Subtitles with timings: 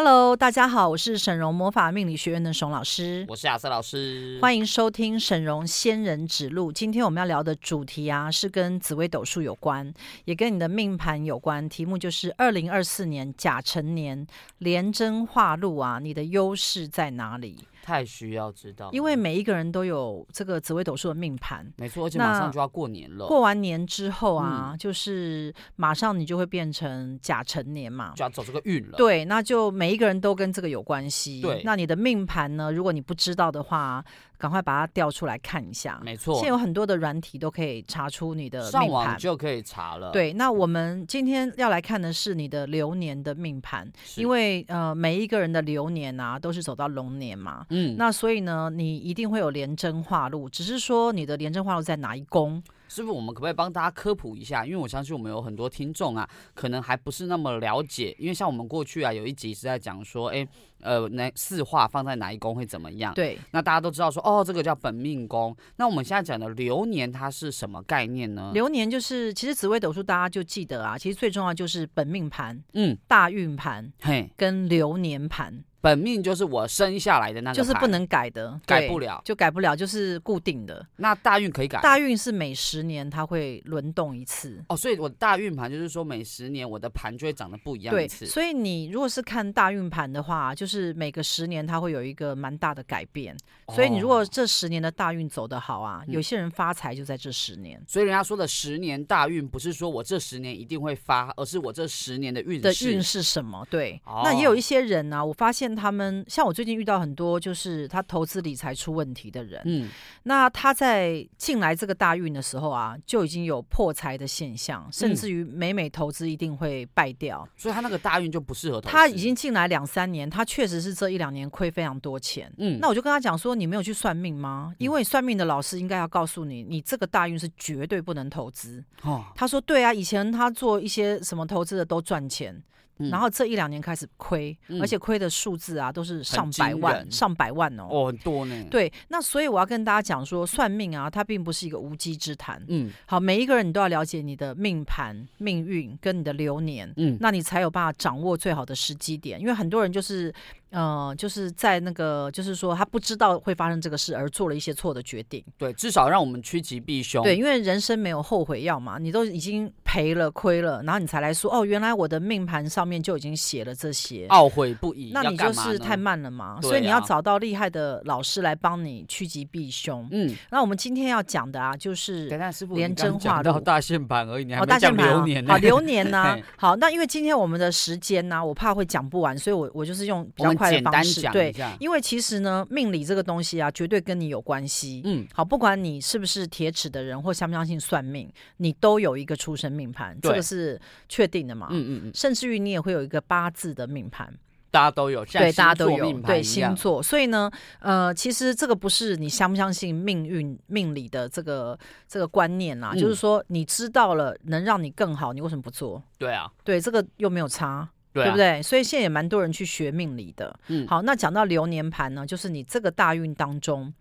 [0.00, 6.70] Hello，大家好，我是沈荣魔法命理学院的沈老师，我是亚瑟老师，欢迎收听沈荣仙人指路。
[6.70, 9.92] 今天我们要聊的主题啊，是跟紫微斗数有关，
[10.24, 11.68] 也跟你的命盘有关。
[11.68, 14.24] 题目就是二零二四年甲辰年
[14.58, 17.56] 廉贞化禄啊，你的优势在哪里？
[17.88, 23.26] 太需要知道，因为每一个人都有这个紫微斗数的命盘，没错，而且马上就要过年了。
[23.26, 28.98] 过完年之后啊，嗯、就是马上你就会变成甲辰年嘛，就要走这个运了。
[28.98, 31.40] 对，那就每一个人都跟这个有关系。
[31.40, 32.70] 对，那你的命盘呢？
[32.70, 34.04] 如果你不知道的话，
[34.38, 36.00] 赶快把它调出来看一下。
[36.02, 40.10] 没错，现在有很多的软体都可以查出你的命盘，上网就可以查了。
[40.12, 47.66] 对，那我们今天要来看的是你的流年的命盘，因为呃，每一个人的流年啊都是走到龙年嘛。
[47.68, 48.70] 嗯，那所以呢。
[48.78, 52.62] 你一定会有廉贞化禄，只是说你的廉贞化禄在哪一宫？
[52.88, 54.64] 师傅，我们可不可以帮大家科普一下？
[54.64, 58.16] 因为我相信我们有很多听众啊，可能还不是那么了解。
[58.18, 60.46] 因为像我们过去啊，有一集是在讲说，哎，
[60.80, 63.12] 呃，哪四化放在哪一宫会怎么样？
[63.14, 65.54] 对，那大家都知道说，哦，这个叫本命宫。
[65.76, 68.50] 那我们现在讲的流年，它是什么概念呢？
[68.54, 75.62] 流年就是，其实紫微斗数大家就记得啊，其实最重要就是本命盘，嗯，大运盘，嘿，跟流年盘。
[75.80, 80.84] 本命就是我生下来的那个，就是不能改的，改不了，就改不了，就是固定的。
[80.96, 81.80] 那大运可以改？
[81.80, 84.62] 大运是每十年它会轮动一次。
[84.68, 88.24] 哦，所以我的大运盘就是说每十年我的盘就会长得不一样一次。
[88.24, 93.36] 对，所以你如果是看大运盘的话，就是每个十年它会有一个蛮大的改变。
[93.66, 97.78] 哦，所以你如果这十年的大运走得好啊，有些人发财就在这十年。
[97.78, 103.64] 嗯，所以人家说的十年大运不是说我这十年一定会发，而是我这十年的运的运是什么？
[103.70, 106.48] 对，哦，那也有一些人呢，啊，我发现他们像。
[106.48, 109.90] 我最近遇到很多就是他投资理财出问题的人，嗯，
[110.22, 118.90] 那他在进来这个大运的时候啊，就已经有破财的现象，甚至于每每投资一定会败掉，嗯，所以他那个大运就不适合投资。
[118.90, 124.74] 他已经进来两三年，他确实是这一两年亏非常多钱，嗯，那我就跟他讲说，你没有去算命吗？
[124.78, 128.82] 因为算命的老师应该要告诉你，你这个大运是绝对不能投资。
[129.02, 132.62] 哦，他说对啊，以前他做一些什么投资的都赚钱。
[133.10, 138.64] 然后这一两年开始亏，嗯、而且亏的数字啊都是上百万、上百万哦，哦，很多呢。
[138.70, 142.62] 对，那所以我要跟大家讲说，算命啊，它并不是一个无稽之谈。
[142.68, 149.40] 嗯，好，每一个人你都要了解你的命盘、命运跟你的流年，嗯，那你才有办法掌握最好的时机点。
[149.40, 150.34] 因为很多人就是。
[150.70, 155.42] 呃，就是在那个，就是说他不知道会发生这个事，而做了一些错的决定。
[155.56, 157.24] 对，至少让我们趋吉避凶。
[157.24, 165.10] 对，因为人生没有后悔药嘛，你都已经赔了亏了，然后你才来说哦，原来我的命盘上面就已经写了这些，懊悔不已。
[165.14, 170.06] 那你就是太慢了嘛，所以你要找到厉害的老师来帮你趋吉避凶。
[170.10, 172.28] 嗯，那我们今天要讲的啊，就是
[172.74, 173.44] 廉贞化禄。
[173.44, 175.52] 到大限盘而已，你还没讲流年呢。
[175.54, 176.38] 好，流年 呢？
[176.58, 180.57] 好，那因为今天我们的时间呢，我怕会讲不完，所以我我就是用比较。
[180.58, 185.00] 快的方式，对，因为其实呢，命理这个东西啊，绝对跟你有关系。
[185.04, 191.68] 嗯，好，不管你是不是铁齿的人，或相不相信算命，你都有一个出生命盘，这个是确定的嘛。
[191.70, 194.32] 嗯嗯嗯，甚至于你也会有一个八字的命盘，
[194.70, 197.02] 大家都有，对，大家都有，对，星座。
[197.02, 206.02] 所以呢，呃，其实这个不是你相不相信命运、命理的这个这个观念啊，就是说你知道了能让你更好，你为什么不做？
[206.18, 207.88] 对啊，对，这个又没有差。
[208.18, 208.62] 对，啊、对不对？
[208.62, 210.58] 所以现在也蛮多人去学命理的。
[210.68, 213.92] 嗯，好，那讲到流年盘呢，就是你这个大运当中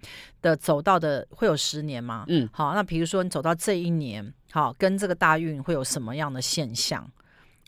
[0.42, 2.26] 的走到的会有十年吗？
[2.28, 7.10] 嗯，好，那比如说你走到这一年，好，跟这个大运会有什么样的现象？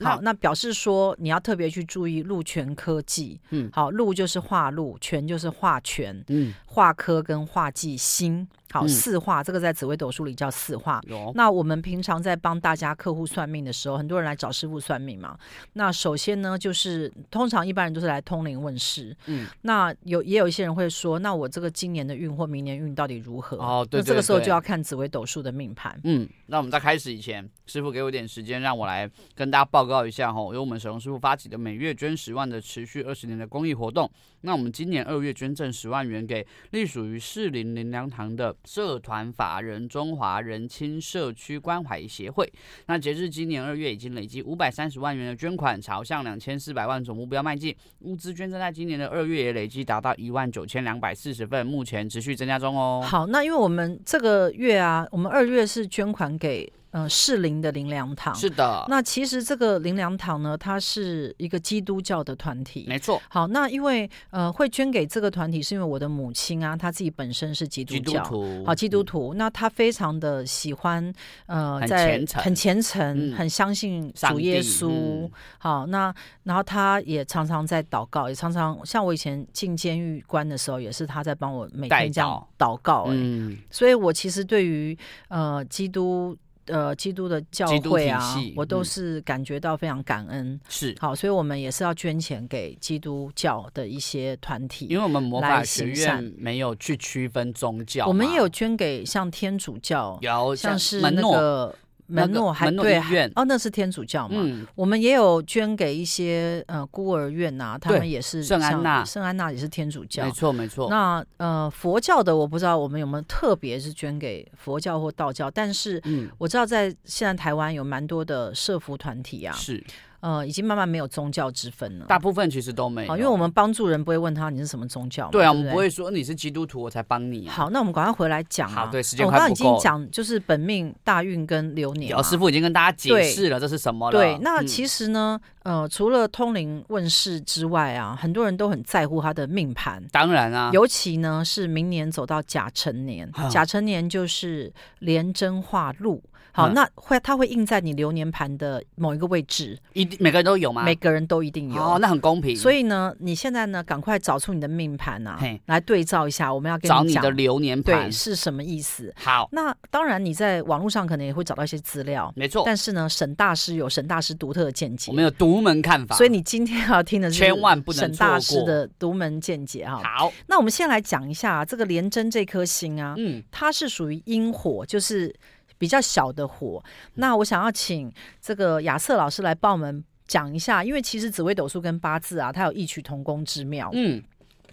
[0.02, 3.38] 好，那，表示说你要特别去注意禄权科技。
[3.50, 6.24] 嗯，好，禄就是化禄，权就是化权。
[6.30, 8.48] 嗯，化科跟化忌辛。
[8.72, 11.02] 好，四化这个在紫微斗数里叫四化。
[11.08, 15.38] 有那我们平常在帮大家客户算命的时候，很多人来找师傅算命嘛。
[15.74, 19.16] 那首先呢，就是通常一般人都是来通灵问事。
[19.26, 19.48] 嗯。
[19.62, 23.58] 那有也有一些人会说，那我这个今年的运或明年运到底如何？
[23.58, 24.02] 哦，对，对，对。
[24.02, 26.00] 那这个时候就要看紫微斗数的命盘。
[26.04, 26.30] 嗯。
[26.46, 34.10] 那我们在开始以前，师傅给我点时间，让我来跟大家报告一下哈，由我们沈龙师傅发起的每月捐十万的持续二十年的公益活动。
[34.42, 38.56] 那我们今年二月捐赠十万元给隶属于士林灵粮堂的。
[38.66, 42.52] 社团法人中华人亲社区关怀协会，
[42.88, 47.76] 那截至今年二月，已经累计五百三十万元的捐款，朝向两千四百万总目标迈进。
[48.00, 53.02] 物资捐赠在今年的二月也累计达到一万九千两百四十份，目前持续增加中哦。
[53.06, 56.72] 好，那因为我们这个月啊，我们二月是捐款给。
[56.92, 58.86] 呃，士林的灵粮堂是的。
[58.88, 63.22] 那其实这个灵粮堂呢，它是一个基督教的团体，没错。
[63.30, 69.36] 好，那因为呃，会捐给这个团体，是因为我的母亲啊，她自己本身是基督教，督徒好，基督徒。
[69.36, 71.14] 嗯、那她非常的喜欢
[71.46, 74.90] 呃，在很虔诚，嗯、很相信主耶稣。
[74.90, 76.14] 嗯、好，那
[76.44, 83.12] 然后她也常常在祷告，也常常像我以前进监狱关的时候，也是她在帮我每天这样祷告、欸。
[83.14, 84.98] 嗯，所以我其实对于
[85.28, 86.36] 呃基督。
[86.70, 90.54] 呃，基督的教会啊，我都是感觉到非常感恩。
[90.54, 101.76] 嗯、是好，所以我们也是要捐钱给基督教的一些团体，因为我们魔法学院没有去区分宗教，我们也有捐给像天主教，有像是那个。
[102.10, 103.00] 门诺还对
[103.36, 104.36] 哦，那是天主教嘛。
[104.38, 110.90] 嗯，我们也有捐给一些呃孤儿院呐，他们也是圣安娜，圣安娜也是天主教，没错没错。
[110.90, 116.02] 那呃佛教的我不知道我们有没有特别是捐给佛教或道教，但是
[116.38, 119.84] 我知道在现在台湾有蛮多的社福团体啊，是。
[120.22, 122.06] 呃，已经慢慢没有宗教之分了。
[122.06, 125.30] 大部分其实都没有，因为我们帮助人不会问他你是什么宗教。
[125.30, 127.48] 对啊，我们不会说你是基督徒我才帮你。
[127.48, 128.70] 好，那我们赶快回来讲。
[128.70, 132.12] 好，对，时间我刚刚已经讲就是本命大运跟流年。
[132.12, 134.18] 老师傅已经跟大家解释了这是什么了。
[134.18, 140.04] 对，那其实呢，呃，除了通灵问世之外啊，很多人都很在乎他的命盘。
[140.12, 146.22] 当然啊，尤其呢是明年走到甲辰年，甲辰年就是廉贞化禄。
[146.60, 150.84] 好，那会它会印在你流年盘的某一个位置，一定每个人都有吗？
[150.84, 151.82] 每个人都一定有。
[151.82, 152.56] 哦，那很公平。
[152.56, 156.54] 所以呢，你现在呢，赶快找出你的命盘啊，嘿来对照一下。
[156.54, 159.14] 我们要跟你找你的流年盘对是什么意思？
[159.16, 162.64] 好，那当然你在网络上可能也会找到一些资料，没错。
[162.66, 166.16] 但是呢，沈大师有沈大师独特的见解，我们有独门看法。
[166.16, 170.02] 所以你今天要听的是千万不能沈大师的独门见解哈。
[170.04, 175.34] 好，那我们先来讲一下这个廉贞这颗星啊，嗯，它是属于阴火，就是。
[175.80, 176.84] 比较小的火，
[177.16, 183.90] 那我想要请这个亚瑟老师来帮我们讲一下，因为其实紫微斗数跟八字啊，它有异曲同工之妙。
[183.94, 184.22] 嗯，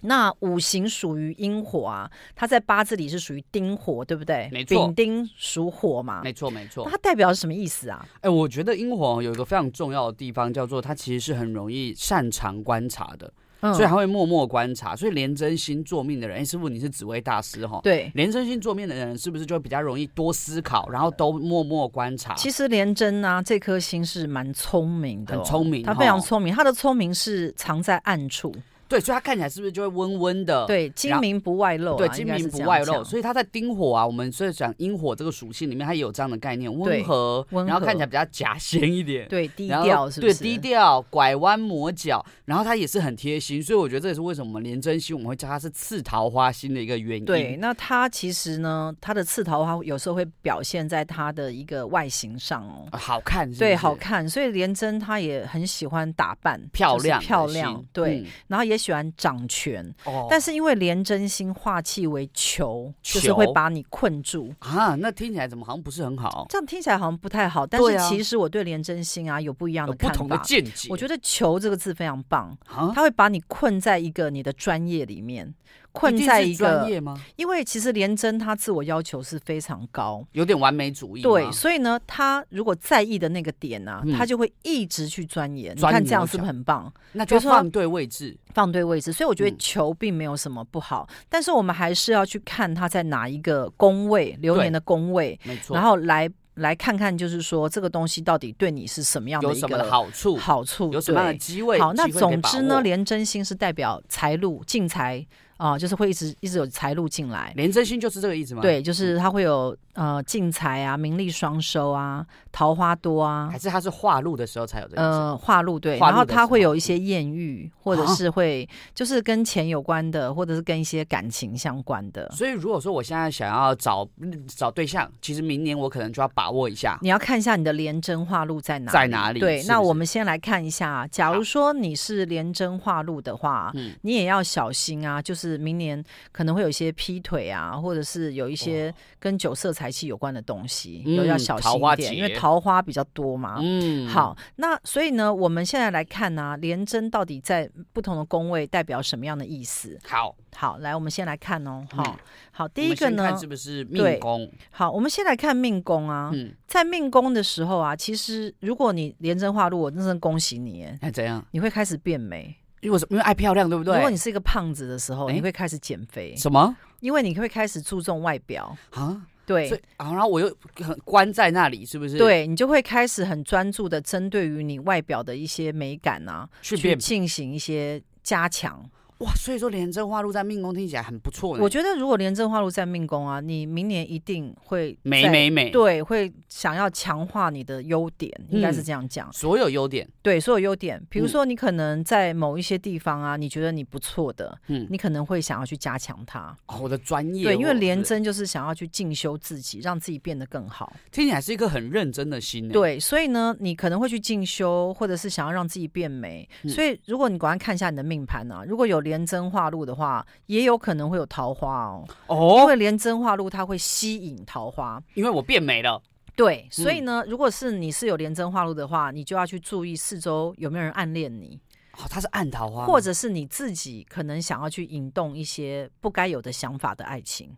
[0.01, 4.49] 那五行属于阴火啊，它在八字里是属于丁火，对不对？
[4.51, 6.21] 没错，丙丁属火嘛。
[6.23, 6.87] 没错，没错。
[6.87, 8.05] 它代表是什么意思啊？
[8.21, 13.33] 哎，我觉得阴火有一个非常重要的地方，叫做它其实是很容易擅长观察的。
[13.59, 17.79] 所以他会默默观察，所以连真心做命的人，哎，师傅你是紫薇大师哈？
[17.83, 22.33] 对，连真心做命的人是不是就比较容易多思考，然后都默默观察？
[22.35, 28.53] 其实连真呢，这颗心是蛮聪明的，很聪明，他非常聪明，他的聪明是藏在暗处。
[28.87, 30.65] 对，所以他看起来是不是就会温温的？
[30.65, 31.97] 对，精明不外露，啊。
[31.97, 33.03] 对，精明不外露。
[33.03, 39.27] 所以他在丁火啊，我们所以讲阴火这个属性里面，它也有这样的概念，温和，然后看起来比较假仙一点。
[39.27, 40.33] 对，低调是不是？
[40.33, 43.61] 对，低调，拐弯抹角，然后他也是很贴心。
[43.61, 47.25] 所以我觉得这也是为什么我们廉贞心我们会叫它是刺桃花心的一个原因。
[47.25, 54.27] 对，那他其实呢，他的刺桃花有时候会表现在他的一个外形上哦，好看是是，对，好看。
[54.29, 59.37] 所以连真他也很喜欢打扮漂亮，漂亮，对，然后也喜欢掌。
[59.47, 59.95] 权，
[60.29, 64.93] 但是因为廉贞星化气为囚，就是会把你困住啊。
[64.95, 66.45] 那听起来怎么好像不是很好？
[66.49, 67.65] 这样听起来好像不太好。
[67.65, 70.89] 但是其实我对廉贞星啊有不一样的看法，不同的见解。
[70.89, 72.55] 我觉得“囚”这个字非常棒，
[72.93, 75.53] 它会把你困在一个你的专业里面。
[75.97, 77.19] 困在一个专业吗？
[77.35, 81.21] 因为其实廉贞他自我要求是非常高，有点完美主义。
[81.21, 85.75] 对，所以呢，他如果在意的那个点呢，他就会一直去钻研。
[85.75, 86.91] 你看这样是不是很棒？
[87.13, 89.11] 那就放对位置，放对位置。
[89.11, 95.75] 所以我觉得球并没有什么不好，但是我们还是要去看他在哪一个宫位，流年的宫位，没错。
[95.75, 100.35] 然后来来看看，就是说这个东西到底对你是什么样的一个好处？
[100.37, 101.79] 好处有什么样的机会？
[101.79, 105.25] 好，那总之呢，廉贞星是代表财路进财。
[105.57, 108.61] 啊、呃，就是会一直一直有财路进来，廉贞星就是这个意思吗？
[108.61, 113.49] 对，就是它会有呃进财啊，名利双收啊，桃花多啊。
[113.51, 115.01] 还是它是化禄的时候才有这个？
[115.01, 122.29] 呃，化禄对，然后它会有一些艳遇，或者是会就是跟钱有关的，或者是跟一些感情相关的。
[122.31, 124.07] 所以如果说我现在想要找
[124.47, 126.99] 找对象，其实明年我可能就要把握一下。
[127.01, 128.91] 你要看一下你的廉贞化禄在哪？
[128.91, 129.39] 在哪里？
[129.39, 135.46] 对，是是那我们先来看一下，假如说你是廉贞化禄的话，嗯，你也要小心啊，就是。
[135.47, 143.57] 是明年可能会有一些劈腿啊，或者是有一些跟酒色财气有关的东西，要小心一点，因为桃花比较多嘛。
[143.61, 149.97] 嗯，好，那所以呢，我们现在来看呢、啊，廉贞到底在不同的宫位代表什么样的意思？
[150.03, 151.85] 好，好，来，我们先来看哦。
[151.91, 152.15] 好、嗯，
[152.51, 154.51] 好，第一个呢，是不是命宫？
[154.71, 156.31] 好，我们先来看命宫啊。
[156.33, 160.83] 嗯，在命宫的时候啊，其实如果你廉贞化禄，我真的恭喜你。
[161.01, 161.45] 哎，怎样？
[161.51, 162.55] 你会开始变美。
[162.81, 163.11] 因为什么？
[163.11, 163.95] 因为爱漂亮，对不对？
[163.95, 166.35] 如果你是一个胖子的时候，你会开始减肥。
[166.35, 166.75] 什么？
[166.99, 169.21] 因为你会开始注重外表啊？
[169.45, 172.17] 对，所以然后我又很关在那里，是不是？
[172.17, 178.83] 对，你就会开始很专注的针对于你外表的一些美感啊，去进行一些加强。
[179.19, 181.57] 哇，所以说廉贞化禄在命宫听起来很不错。
[181.59, 189.27] 我觉得如果廉贞化禄在命宫啊，你明年一定会美美美，对，会想要强化你的优点，应该是这样讲。
[189.29, 191.01] 嗯、所有优点，对，所有优点。
[191.09, 196.55] 比如说你可能在某一些地方啊，你觉得你不错的，嗯，你可能会想要去加强它。
[196.67, 200.93] 哦，我的专业，对，因为廉贞就是想要去进修自己，让自己变得更好。
[201.11, 202.69] 听起来是一个很认真的心。
[202.69, 206.47] 对，所以呢，你可能会去进修，或者是想要让自己变美。
[206.63, 212.05] 嗯、所以如果你赶快看一下你的命盘啊，如果有廉贞化禄的话，也有可能会有桃花哦。
[212.27, 215.01] 哦，因为廉贞化禄，它会吸引桃花。
[215.13, 216.01] 因为我变美了。
[216.35, 221.59] 对，所以呢，嗯、如果是你是有廉贞化禄的话，你就要去注意四周有没有人暗恋你。
[221.93, 227.49] 哦，他是暗桃花，或者是你自己可能想要去引动一些不该有的想法的爱情。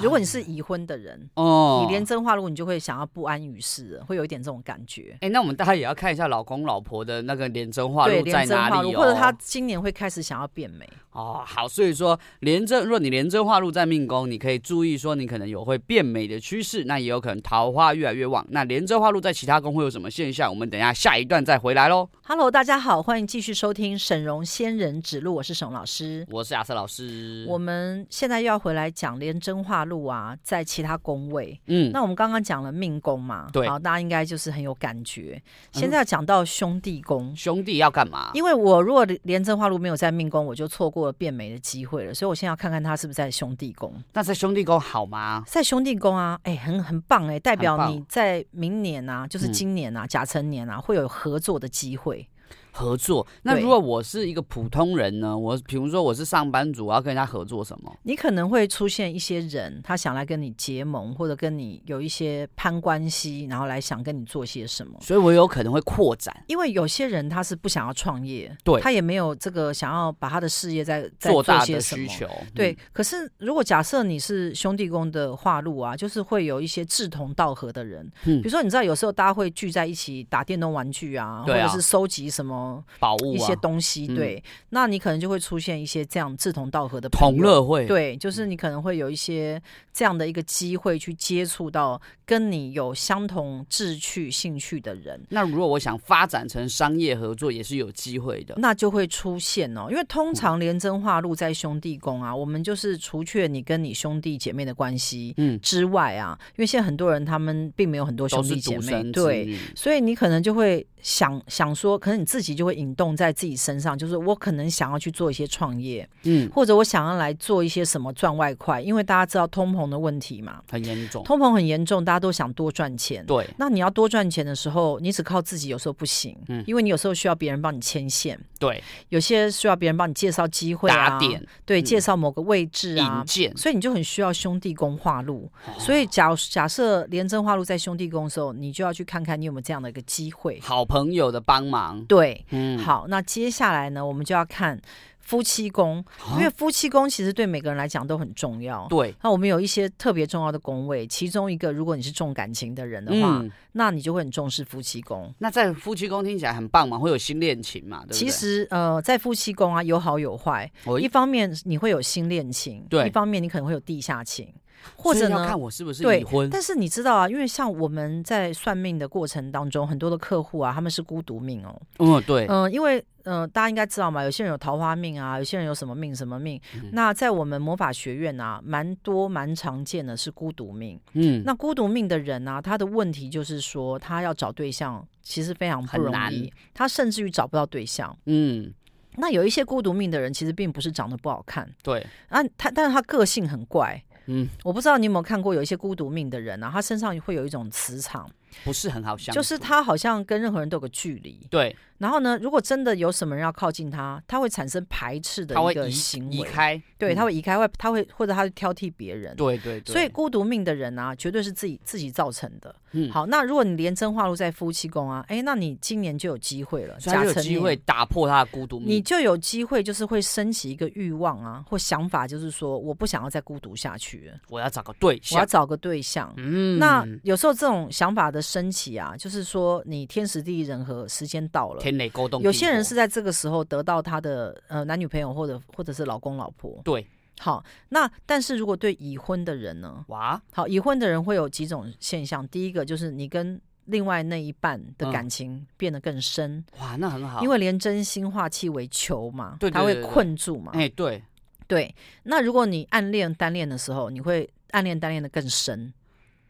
[0.00, 5.10] 如果你是已婚的人哦，你廉贞化禄，你就会想要不安于世，会有一点这种感觉。
[5.14, 11.42] 哎、欸，那我们大家也要看一下老公老婆的那个连贞化禄在哪里，哦，或者他今年会开始想要变美哦。
[11.44, 18.46] 好，所以说连真，如果你连真话录在命宫，你可以注意说你可能有会变美的趋势，那也有可能桃花越来越旺。
[18.50, 20.48] 那连真话录在其他宫会有什么现象？
[20.48, 22.08] 我们等一下下一段再回来喽。
[22.24, 27.44] Hello，大家好，欢迎继续收听沈荣仙人指路，我是沈老师，我是亚瑟老师。
[27.48, 35.42] 我们现在又要回来讲廉贞化禄啊，在其他宫位，嗯，那我们刚刚讲了命宫嘛，对，好，大家应该就是很有感觉。
[35.72, 38.30] 现在要讲到兄弟宫，嗯，兄弟要干嘛？
[38.34, 42.14] 因为我如果连真花路没有在命宫，我就错过了变美的机会了。
[42.14, 43.92] 所以我现在要看看他是不是在兄弟宫。
[44.12, 45.42] 那在兄弟宫好吗？
[45.46, 52.28] 在兄弟宫啊，哎，很很棒哎，代表你在明年啊，就是今年啊，甲辰年啊，会有合作的机会。
[52.72, 55.36] 合作，那如果我是一个普通人呢？
[55.36, 57.94] 我比如说我是上班族，我要跟人家合作什么？
[58.02, 64.98] 你可能会出现一些人，他想来跟你结盟，或者跟你有一些攀关系，然后来想跟你做些什么。
[65.02, 72.26] 所以我有可能会扩展，因为有些人他是不想要创业，对，他也没有这个想要把他的事业在做大的需求。
[72.54, 82.61] 对，可是如果假设你是兄弟宫的话路啊，就是会有一些志同道合的人，嗯，比如说你知道有时候大家会聚在一起打电动玩具啊，或者是收集什么。
[82.98, 89.60] 宝物、啊、一些东西，对，嗯、那你可能就会出现一些这样志同道合的朋友同乐会，对，就是你可能会有一些
[89.92, 95.20] 这样的一个机会去接触到跟你有相同志趣、兴趣的人。
[95.28, 99.86] 那如果我想发展成商业合作，也是有机会的，那就会出现哦。
[99.90, 110.86] 因为通常连真化禄在兄弟宫啊，嗯、我们就是除却你跟你兄弟姐妹的关系嗯之外啊，嗯、因为现在很多人他们并没有很多兄弟姐妹，对，所以你可能就会。
[111.02, 141.62] 想想说，可能你自己就会引动在自己身上，就是我可能想要去做一些创业，嗯，或者我想要来做一些什么赚外快，因为大家知道通膨的问题嘛，很严重，通膨很严重，大家都想多赚钱，对，那你要多赚钱的时候，你只靠自己有时候不行，嗯，因为你有时候需要别人帮你牵线，对，有些需要别人帮你介绍机会啊，打点，对，介绍某个位置啊，引荐，所以你就很需要兄弟宫化路，所以假假设廉政化路在兄弟宫的时候，你就要去看看你有没有这样的一个机会，好朋友的帮。
[141.62, 144.78] 忙对，嗯，好，那接下来呢，我们就要看
[145.20, 148.86] 夫妻宫，因为夫妻宫其实对每个人来讲都很重要。
[148.90, 155.32] 对，那我们有一些特别重要的宫位，其中一个，如果你是重感情的人的话，嗯、那你就会很重视夫妻宫。
[155.38, 158.00] 那在夫妻宫听起来很棒嘛，会有新恋情嘛？
[158.00, 158.18] 对不对？
[158.18, 160.70] 其实呃，在夫妻宫啊，有好有坏。
[160.84, 164.52] 哦、一方面你会有新恋情，对；一方面你可能会有地下情。
[164.96, 166.48] 或者呢，看我是不是已婚。
[166.50, 171.80] 但是你知道啊，因为像我们在算命的过程当中，很多的客户啊，他们是孤独命哦。
[171.98, 172.46] 嗯，对。
[172.46, 176.60] 嗯、呃，因为嗯、呃，大家应该知道嘛，有些人有桃花命啊，有些人有什么命什么命。
[176.74, 180.98] 嗯、那在我们魔法学院啊，蛮多蛮常见的是孤独命。
[181.12, 186.32] 嗯，那孤独命的人啊，他的问题就是说，他要找对象其实非常不容易，难
[186.74, 188.16] 他甚至于找不到对象。
[188.26, 188.72] 嗯，
[189.16, 191.70] 那有一些孤独命的人，其实并不是长得不好看。
[191.82, 194.02] 对，啊，他但是他个性很怪。
[194.26, 198.30] 嗯，我不知道你有没有看过有一些孤独命的人啊，他身上会有一种磁场，
[198.64, 201.46] 不是很好相处，就是他好像跟任何人都有个距离。
[201.50, 201.76] 对。
[201.98, 209.92] 然后呢，如果真的有什么人要靠近他，他会产生排斥的一个行为，移开，对，他会移开，会他会或者他会挑剔别人，对对对。
[209.92, 212.74] 所以孤独命的人啊，绝对是自己自己造成的。
[212.90, 226.34] 嗯，好，那如果你连真化禄在夫妻宫啊，哎，那你今年就有机会了，就有机会打破他的孤独命，你就有机会就是会升起一个欲望啊，或想法，就是说我不想要再孤独下去了，我要找个对象，我要找个对象。
[226.36, 232.82] 嗯，那有时候这种想法的升起啊，就是说你天时地利人和，时间到了，天雷勾动，有些人。
[232.82, 236.80] 是在这个时候得到他的呃男女朋友或者或者是老公老婆。
[236.82, 237.06] 对，
[237.38, 240.04] 好，那但是如果对已婚的人呢？
[240.08, 242.46] 哇，好，已婚的人会有几种现象。
[242.48, 246.56] 第一个就是你跟另外那一半的感情变得更深。
[246.72, 250.72] 嗯、哇，那很好，因为连真心化气为囚嘛，对，他会困住嘛。
[250.74, 251.22] 哎，对
[251.68, 251.94] 对。
[252.24, 255.94] 那如果你暗恋单恋的时候，你会暗恋单恋的更深。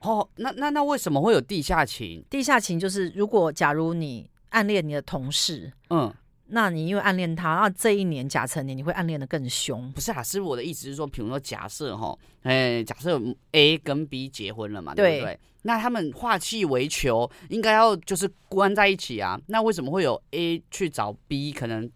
[0.02, 2.24] 哦，那那那为什么会有地下情？
[2.28, 6.12] 地下情就是如果假如你暗恋你的同事，嗯。
[6.54, 9.90] 那你因为暗恋他，那这一年甲辰年你会暗恋的更凶。
[9.92, 13.20] 不是啊，师傅，我的意思是说，比如说假设哈，哎，假设
[13.52, 15.38] A 跟 B 结婚了嘛，对，对不对？
[15.64, 19.40] 那他们化气为球，应该要就是关在一起啊。
[19.46, 21.88] 那为什么会有 A 去找 B 可能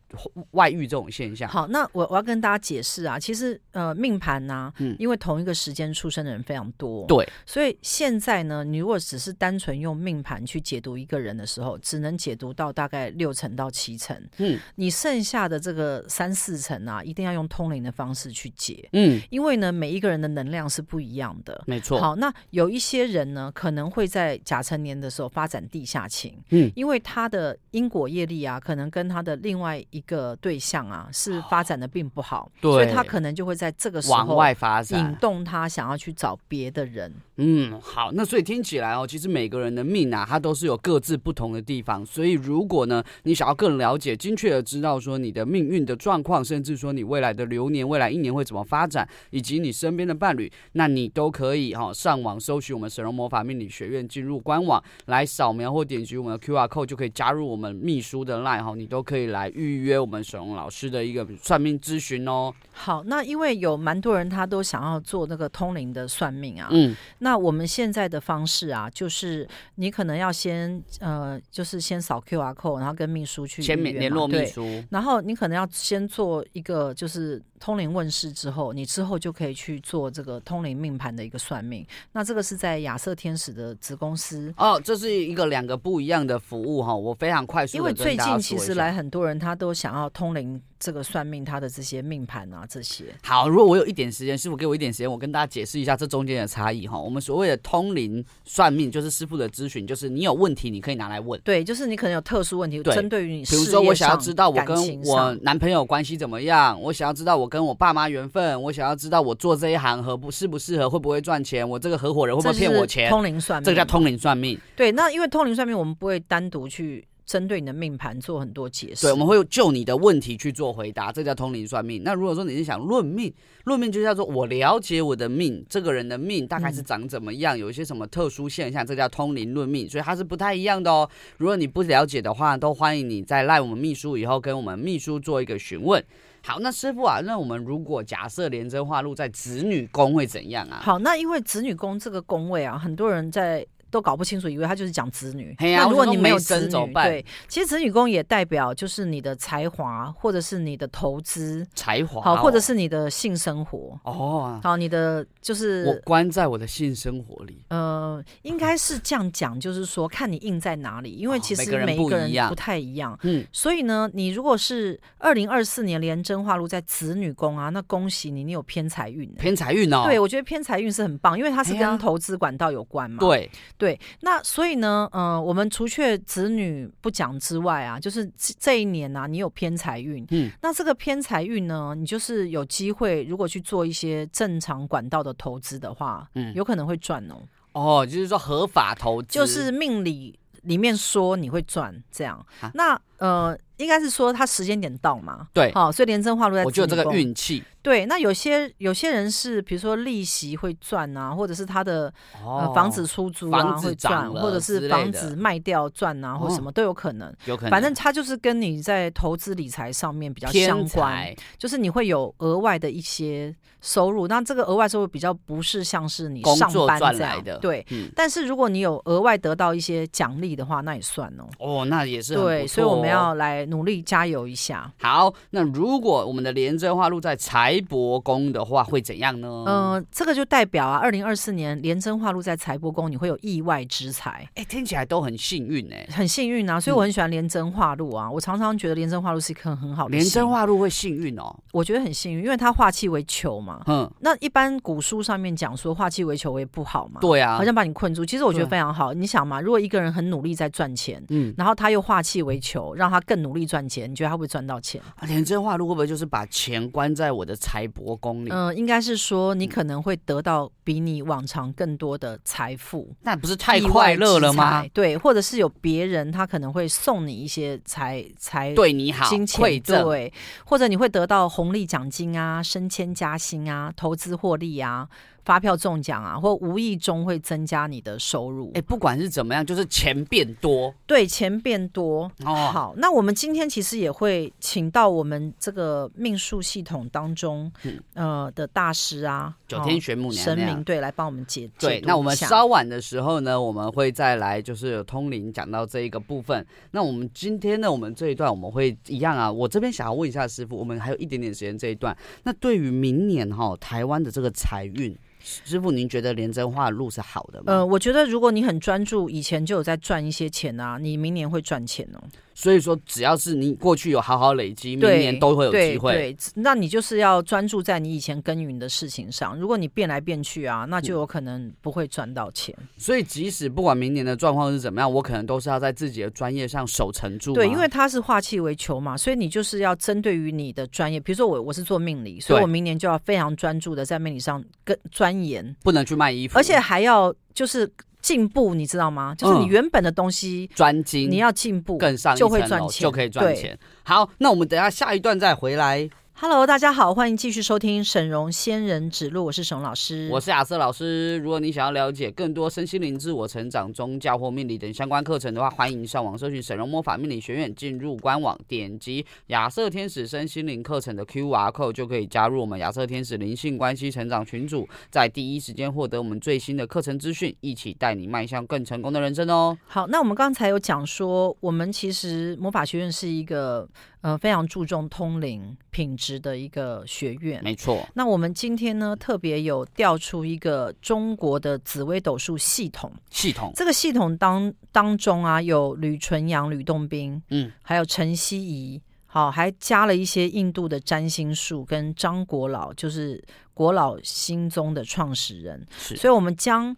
[0.53, 1.49] 外遇这种现象？
[1.49, 21.99] 好，那我我要跟大家解释啊，其实呃命盘呐、啊，嗯，因为同一个时间出生的人非常多，对，所以现在呢，你如果只是单纯用命盘去解读一个人的时候，只能解读到大概六成到七成，嗯，你剩下的这个三四成啊，一定要用通灵的方式去解，嗯，因为呢，每一个人的能量是不一样的，没错。
[21.99, 23.51] 好，那有一些人呢。
[23.57, 37.11] 可能会在甲辰年的时候发展地下情，嗯，因为他的因果业力啊，可能跟他的另外一个对象啊是发展的并不好，对，所以他可能就会在这个时候往外发展，引动他想要去找别的人。
[37.37, 42.05] 嗯，好，那所以听起来哦，其实每个人的命啊，它都是有各自不同的地方。
[42.05, 62.53] 所以如果呢，你想要更了解、精确的知道说你的命运的状况，甚至说你未来的流年、未来一年会怎么发展，以及你身边的伴侣，那你都可以哈、哦、上网搜寻我们神龙魔法命理学院，进入官网来扫描或点击我们的 QR code，就可以加入我们秘书的 line 哈，你都可以来预约我们神龙老师的一个算命咨询哦。
[62.73, 66.97] 好，那因为有蛮多人他都想要做那个通灵的算命啊，嗯。
[67.19, 81.87] 那我们现在的方式啊，就是你可能要先呃，就是先扫 QR code，然后跟秘书去签名联络秘书，然后你可能要先做一个就是通灵问世之后，你之后就可以去做这个通灵命盘的一个算命。
[82.13, 90.61] 那这个是在亚瑟天使的子公司哦，这是一个两个不一样的服务哈，我非常快速，因为最近其实来很多人他都想要通灵。
[90.79, 93.49] 这个算命他的这些命盘啊，这些好。
[93.49, 96.99] 如果我有一点时间，师傅给我一点时间，我跟大家解释一下这中间的差异哈。
[96.99, 101.41] 我们所谓的通灵算命，就是师傅的咨询，就是你有问题你可以拿来问。
[101.43, 113.09] 对，就是你可能有特殊问题，针对于你，比如说我想要知道我跟我男朋友关系怎么样，我想要知道我跟我爸妈缘分，我想要知道我做这一行合不适不适合，会不会赚钱，我这个合伙人会不会骗我钱？
[113.11, 114.59] 通灵算命，这个叫通灵算命。
[114.77, 117.07] 对，那因为通灵算命，我们不会单独去。
[117.27, 122.05] 针对你的命盘做很多解释，对，我们会就你的问题去做回答，这叫通灵算命。
[122.05, 123.35] 那如果说你是想论命，
[123.65, 131.11] 论命就叫做我了解我的命，这个人的命大概是长怎么样，嗯、有一些什么特殊现象，这叫通灵论命，所以它是不太一样的哦。
[131.39, 136.01] 如果你不了解的话，都欢迎你在赖我们秘书以后跟我们秘书做一个询问。
[136.45, 140.79] 好，那师傅啊，那我们如果假设连贞化禄在子女宫会怎样啊？
[140.81, 143.67] 好，那因为子女宫这个宫位啊，很多人在。
[143.91, 145.55] 都搞不清楚，以为他就是讲子女。
[145.59, 154.61] 那如果你没有子女，对，其实子女宫也代表就是你的才华，或者是你的投资才华，好，或者是你的性生活哦。
[154.63, 157.65] 好，你的就是我关在我的性生活里。
[157.69, 163.17] 呃，应该是这样讲，就是说看你印在哪里，因为其实每一个人不太一样。
[163.23, 169.33] 嗯，所以呢，你如果是二零二四年连真化禄在子女宫啊，那恭喜你，你有偏财运。
[169.35, 173.19] 偏财运哦，对，我觉得偏财运是很棒，因为它是跟投资管道有关嘛。
[173.21, 173.49] 对。
[173.79, 173.86] 对，
[174.21, 187.37] 那所以呢，呃，我们除却子女不讲之外啊，就是这一年啊，你有偏财运，嗯，那这个偏财运呢，你就是有机会，如果去做一些正常管道的投资的话，嗯，有可能会赚哦。
[187.73, 192.39] 哦，就是说合法投资，就是命理里面说你会赚这样。
[192.61, 195.49] 啊、那呃，应该是说他时间点到嘛？
[195.53, 197.63] 对，好、哦，所以廉政化禄在，我就有这个运气。
[197.83, 202.13] 对，那有些有些人是，比如说利息会赚啊，或者是他的、
[202.45, 207.33] 哦呃、房子出租啊会赚，或者是房子卖掉赚啊，或什么都有可能。
[207.45, 214.27] 有可能，反正他就是跟你在投资理财上面比较相关，就是你会有额外的一些收入。
[214.27, 217.87] 那这个额外收入比较不是像是你上班这样的，对。
[217.91, 221.47] 嗯、但是如果你有额外得到一些奖励的话，那也算哦。
[221.61, 224.91] 哦，那也是很对，哦、所以我们要来努力加油一下。
[225.01, 229.65] 好，那如果我们的廉贞化禄在财财帛宫的话会怎样呢？
[229.67, 234.47] 嗯、呃，这个就代表啊，二零二四年廉贞化禄在财帛宫，你会有意外之财。
[234.55, 236.79] 哎、欸，听起来都很幸运哎、欸，很幸运啊！
[236.79, 238.27] 所以我很喜欢廉贞化禄啊。
[238.27, 240.11] 嗯、我常常觉得廉贞化禄是一颗很好的。
[240.11, 243.83] 廉贞化禄会幸运哦，我觉得很幸运，因为它化气为球嘛。
[243.87, 247.21] 嗯，那一般古书上面讲说化气为球为不好嘛。
[247.21, 248.25] 对啊，好像把你困住。
[248.25, 249.13] 其实我觉得非常好。
[249.13, 255.01] 你想嘛，如果一个人很努力在赚钱，嗯，然后他又化气为囚，让他更努力赚钱，你觉得他会赚到钱？
[255.23, 258.51] 廉贞化禄会不会就是把钱关在我的财帛宫里？
[258.51, 264.85] 嗯、呃，应该是说你可能会得到比你往常更多的财富，那不是太快乐了吗？
[264.93, 270.33] 对，或者是有别人他可能会送你一些财财对你好金钱对，
[270.65, 275.09] 或者你会得到红利奖金啊、升迁加薪啊、投资获利啊。
[275.47, 278.73] 发票中奖啊，或无意中会增加你的收入。
[278.75, 280.93] 哎，不管是怎么样，就是钱变多。
[281.07, 282.25] 对，钱变多。
[282.45, 291.71] 哦，好，那我们今天其实也会请到我们这个命数系统当中，嗯、呃的大师啊，九天玄母娘娘神明对来帮我们解。
[291.79, 296.67] 对，那我们稍晚的时候呢，我们会再来就是有通灵讲到这一个部分。
[296.91, 299.53] 那我们今天呢，我们这一段我们会一样啊。
[299.53, 305.17] 我这边想要问一下师傅，我们还有一点点时间这一段，那对于明年哈、哦、台湾的这个财运。
[305.65, 307.65] 师傅，您觉得廉贞化路是好的吗？
[307.73, 312.23] 呃，我觉得如果你很专注，以前就有在赚一些钱啊，你明年会赚钱哦。
[312.59, 316.15] 所以说，只要是你过去有好好累积，明年都会有机会。
[316.15, 319.55] 对，那你就是要专注在你以前耕耘的事情上。
[319.59, 322.75] 如果你变来变去啊，那就有可能不会赚到钱。
[322.79, 322.89] 嗯。
[322.97, 327.53] 所以，即使不管明年的状况是怎么样，我可能都是要在自己的专业上守成住。
[327.53, 331.21] 对，因为它是化气为球嘛，所以你就是要针对于你的专业。
[331.21, 334.99] 比如说我我是做命理，所以我明年就要非常专注的在命理上跟
[335.37, 337.93] 钻研，不能去卖衣服，而且还要就是。
[338.23, 339.37] 进步，你知道吗？
[339.39, 343.79] 就是你原本的东西专精，你要进步更上就会赚钱，就可以赚钱。
[344.03, 346.11] 好，那我们等一下下一段再回来。
[346.39, 351.39] Hello，大家好，欢迎继续收听沈荣仙人指路，我是沈老师，我是亚瑟老师。
[351.39, 369.75] 如果你想要了解更多身心灵、自我成长、宗教或命理等相关课程的话，欢迎上网搜寻沈荣魔法命理学院，进入官网，点击亚瑟天使身心灵课程的 QR code，就可以加入我们亚瑟天使灵性关系成长群组，在第一时间获得我们最新的课程资讯，一起带你迈向更成功的人生哦。
[369.87, 373.89] 好，那我们刚才有讲说，我们其实魔法学院是一个。
[374.27, 378.05] 呃，非常注重通灵品质的一个学院，没错。
[378.13, 383.13] 那我们今天呢，特别有调出一个中国的紫微斗数系统。
[383.31, 393.41] 系统这个系统当当中啊，有吕纯阳、吕洞宾，嗯，还有陈希怡，好，还加了一些印度的占星术，跟张国老，就是
[393.73, 395.87] 国老星宗的创始人。
[395.97, 396.97] 所以我们将。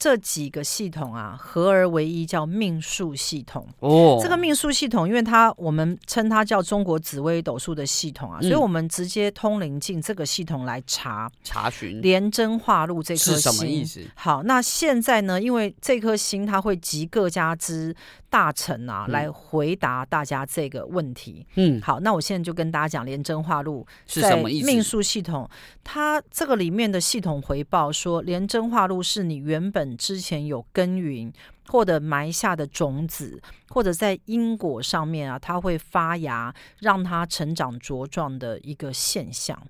[0.00, 3.68] 这几个系统啊，合而为一，叫命数系统。
[3.80, 14.00] 哦，这个命数系统，因为它我们称它叫中国紫微斗数的系统啊，嗯、所以我们直接通灵进这个系统来查查询连贞化禄这颗星是什么意思？
[14.14, 17.94] 好，那现在呢，因为这颗星它会集各家之
[18.30, 21.46] 大成啊，嗯、来回答大家这个问题。
[21.56, 24.66] 嗯，好，那我现在就跟大家讲连贞化禄是什么意思？
[24.66, 25.46] 命数系统，
[25.84, 29.89] 它这个里面的系统回报说，连贞化禄是你原本。
[29.96, 31.32] 之前有耕耘
[31.68, 39.60] 或者埋下的种子，或者在因果上面啊，它会发芽，让它成长茁壮的一个现象。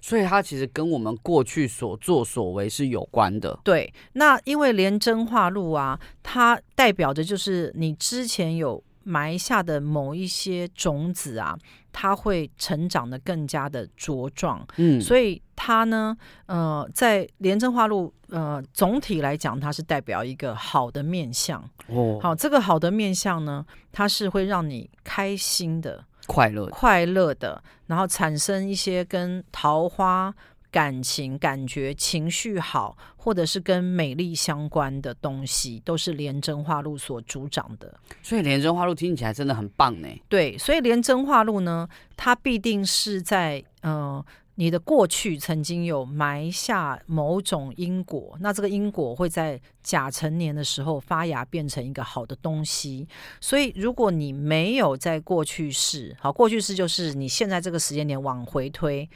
[0.00, 3.58] 所以它其实跟我们过去所作所为是有关的。
[3.62, 8.82] 对，那因为连真化禄啊，它代表着就是你之前有。
[9.08, 11.56] 埋下的某一些种子啊，
[11.92, 14.66] 它会成长得更加的茁壮。
[14.78, 16.16] 嗯，所以它呢，
[16.46, 21.60] 呃，在廉贞化路，呃，总体来讲，它是代表一个好的面相。
[21.88, 30.32] 哦，好，这个好的面相呢，它是会让你开心的、快乐、快乐的，然后产生一些跟桃花。
[30.68, 37.98] 感情、感觉、情绪好，或者是跟美丽相关的东西，都是廉贞化禄所主掌的。
[38.20, 40.08] 所以廉贞化禄听起来真的很棒呢。
[40.28, 44.22] 对，所以廉贞化禄呢，它必定是在呃
[44.56, 53.06] 你的过去曾经有埋下某种因果，那这个因果会在甲成年的时候发芽，变成一个好的东西。
[53.40, 59.08] 所以如果你没有在过去世，好，过去世就是你现在这个时间点往回推。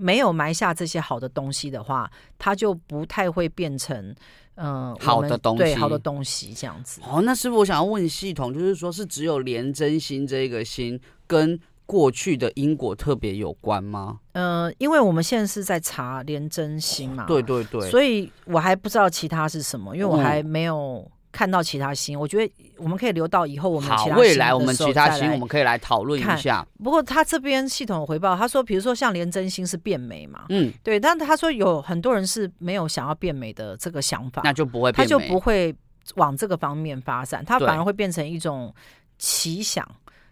[0.00, 2.08] 没有埋下这些好的东西的话，
[2.38, 4.14] 它就不太会变成
[4.54, 7.00] 嗯、呃、好的东西，对好的东西这样子。
[7.04, 14.20] 哦，那师傅，我想要问系统，就是说是只有连真心这个心跟过去的因果特别有关吗？
[14.32, 21.02] 呃，因为我们现在是在查廉贞星嘛，对对对，所以我还不知道其他是什么，因为我还没有。
[21.04, 26.66] 嗯看到其他星，我觉得我们可以留到以后我们其他未来我们其他星我们可以来讨论一下。
[26.82, 35.72] 不过他这边系统回报，他说，比如说像廉贞星是变美嘛，嗯，对，但他说有很多人是没有想要变美的这个想法，那就不会变美，他就不会
[36.16, 38.74] 往这个方面发展，他反而会变成一种
[39.18, 39.86] 奇想，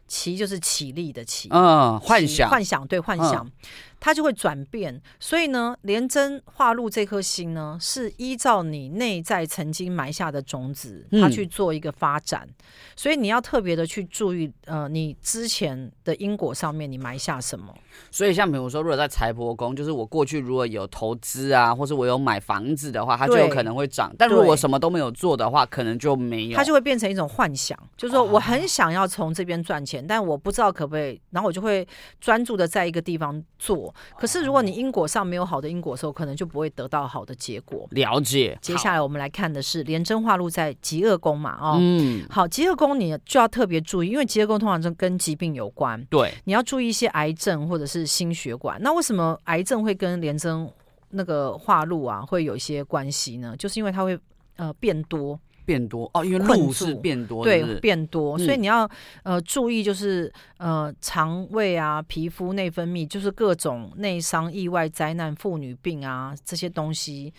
[0.06, 3.44] 奇就是起立的奇，嗯，幻想，幻想，对，幻想。
[3.46, 3.52] 嗯
[3.98, 5.00] 它就会转变。
[5.18, 12.46] 所以呢，廉贞化禄这颗心呢，是依照你内在曾经埋下的种子，它去做一个发展。
[12.48, 12.54] 嗯、
[12.96, 17.74] 所以你要特别的去注意，呃，你之前的因果上面你埋下什么。
[18.11, 24.14] 所以像比如说，如果在财帛宫，就是我过去如果有投资啊，或是我有买房子的话，它就有可能会涨。
[24.18, 26.56] 但如果我什么都没有做的话，可能就没有。
[26.56, 31.87] 它就会变成一种幻想，就是说我很想要从这边赚钱，哦、但我不知道可不可以，然后我就会
[32.20, 33.86] 专注的在一个地方做。
[34.18, 37.87] 可是如果你因果上没有好的因果的时候，可能就不会得到好的结果。
[37.90, 38.59] 了解。
[38.61, 48.81] 接下来我们来看的是廉贞化禄在极恶宫嘛，哦，嗯，好，极恶宫你就要特别注意，因为极恶宫通常就跟疾病有关，对，你要注意一些癌症或者是心血管。
[48.81, 50.70] 那为什么癌症会跟廉贞
[51.11, 53.55] 那个化禄啊会有一些关系呢？
[53.57, 54.18] 就是因为它会
[54.57, 55.38] 呃变多。
[55.66, 58.88] 变多哦，因为路是变多，对，变多，所以你要
[59.24, 67.35] 呃注意，就是呃肠胃啊、皮肤、内分泌，就是各种内伤、意外、灾难、妇女病啊这些东西，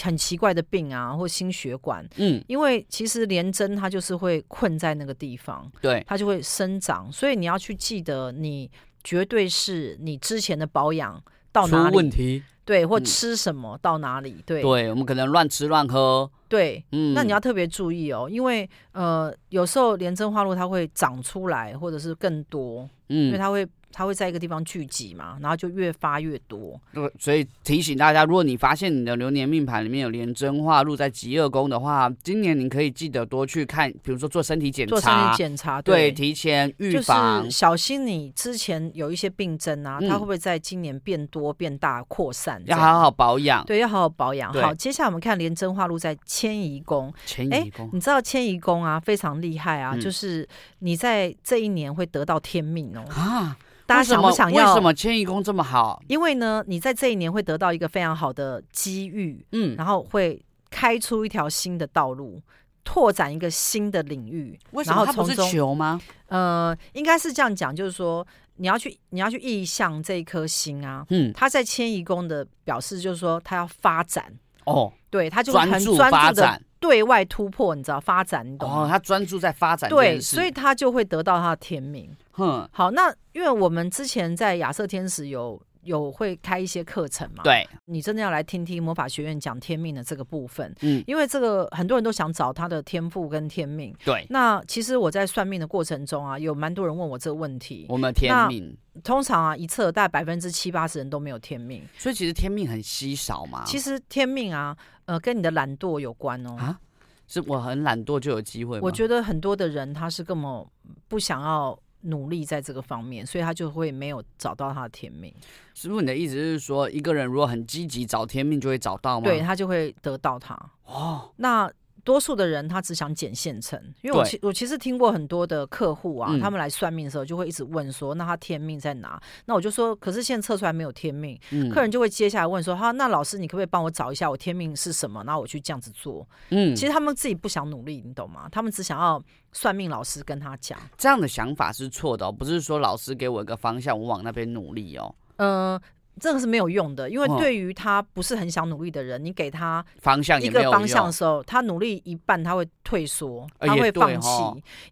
[0.00, 8.70] 很奇怪的病啊，或心血管，嗯，因为其实廉贞它就是会困在那个地方，对，它就会生长，所以你要去记得，你
[9.02, 12.42] 绝对是你之前的保养到哪里问题。
[12.64, 14.42] 对，或吃什么、嗯、到哪里？
[14.46, 16.30] 对，对我们可能乱吃乱喝。
[16.48, 23.66] 对，嗯，那你要特别注意哦，因为呃，有时候连针花露它会长出来，或者是更多，嗯，因为它会。
[23.96, 26.80] 它会在一个地方聚集嘛，然后就越发越多。
[27.16, 42.60] 所以提醒大家，如果你发现你的流年命盘里面有廉贞化禄在极恶宫的话，今年你可以记得多去看，比如说做身体检查，做身体检查，对，对，提前预防，就是小心你之前有一些病症啊，嗯、它会不会在今年变多、变大、扩散？
[42.66, 44.52] 要好好保养，对，要好好保养。
[44.52, 50.48] 好，接下来我们看廉贞化禄在迁移宫，迁移宫，你知道迁移宫啊非常厉害啊，嗯、就是
[50.80, 53.04] 你在这一年会得到天命哦。
[53.10, 53.56] 啊。
[53.86, 54.68] 大家想不想要？
[54.68, 56.02] 为什么迁移宫这么好？
[56.08, 62.40] 因为呢，你在这一年会得到一个非常好的机遇，嗯，然后会开出一条新的道路，
[62.82, 64.58] 拓展一个新的领域。
[64.72, 66.00] 为什么它不是球吗？
[66.28, 74.32] 呃，应该是这样讲，就是说你要去，你要去意向这一颗星啊，嗯，他在迁移宫的表示就是说他要发展
[74.64, 78.82] 哦，对，他就很专注的对外突破，你知道发展，你懂吗？
[78.82, 82.10] 哦，他专注在发展，对，所以他就会得到他的天命。
[82.36, 98.76] 哼，好，那因为我们之前在亚瑟天使有有会开一些课程嘛，对，你真的要来听听魔法学院讲天命的这个部分，嗯，因为这个很多人都想找他的天赋跟天命，对，那其实我在算命的过程中啊，有蛮多人问我这个问题，我们天命。
[99.02, 106.80] 通常啊一测大概百分之七八十人都没有天命，所以其实天命很稀少嘛，其实天命啊，呃，跟你的懒惰有关哦，啊，
[107.26, 108.80] 是我很懒惰就有机会吗？
[108.82, 110.66] 我觉得很多的人他是根本
[111.06, 111.78] 不想要。
[112.04, 115.34] 努力在这个方面，所以他就会没有找到他的天命。
[115.74, 119.26] 师傅，你的意思是说，一个人如果很积极找天命，就会找到吗？
[119.26, 120.54] 对，他就会得到他。
[120.86, 121.70] 哦，那。
[122.04, 129.20] 多数的人他只想捡现成，因为我其我其实听过很多的客户啊，他们来算命的时候就会一直问说，那他天命在哪？
[129.46, 131.40] 那我就说，可是现在测出来没有天命。
[131.72, 135.24] 客人就会接下来问说，哈，那老师你可不可以帮我找一下我天命是什么？
[135.24, 136.28] 然后我去这样子做。
[136.50, 138.48] 嗯，其实他们自己不想努力，你懂吗？
[138.52, 140.78] 他们只想要算命老师跟他讲。
[140.98, 145.14] 这样的想法是错的哦，不是说老师给我一个方向，我往那边努力哦。
[145.36, 145.80] 嗯。
[146.20, 154.28] 这个是没有用的，因为对于他不是很想努力的人，你给他方向一个方向的时候，他努力一半他会退缩，他会放弃。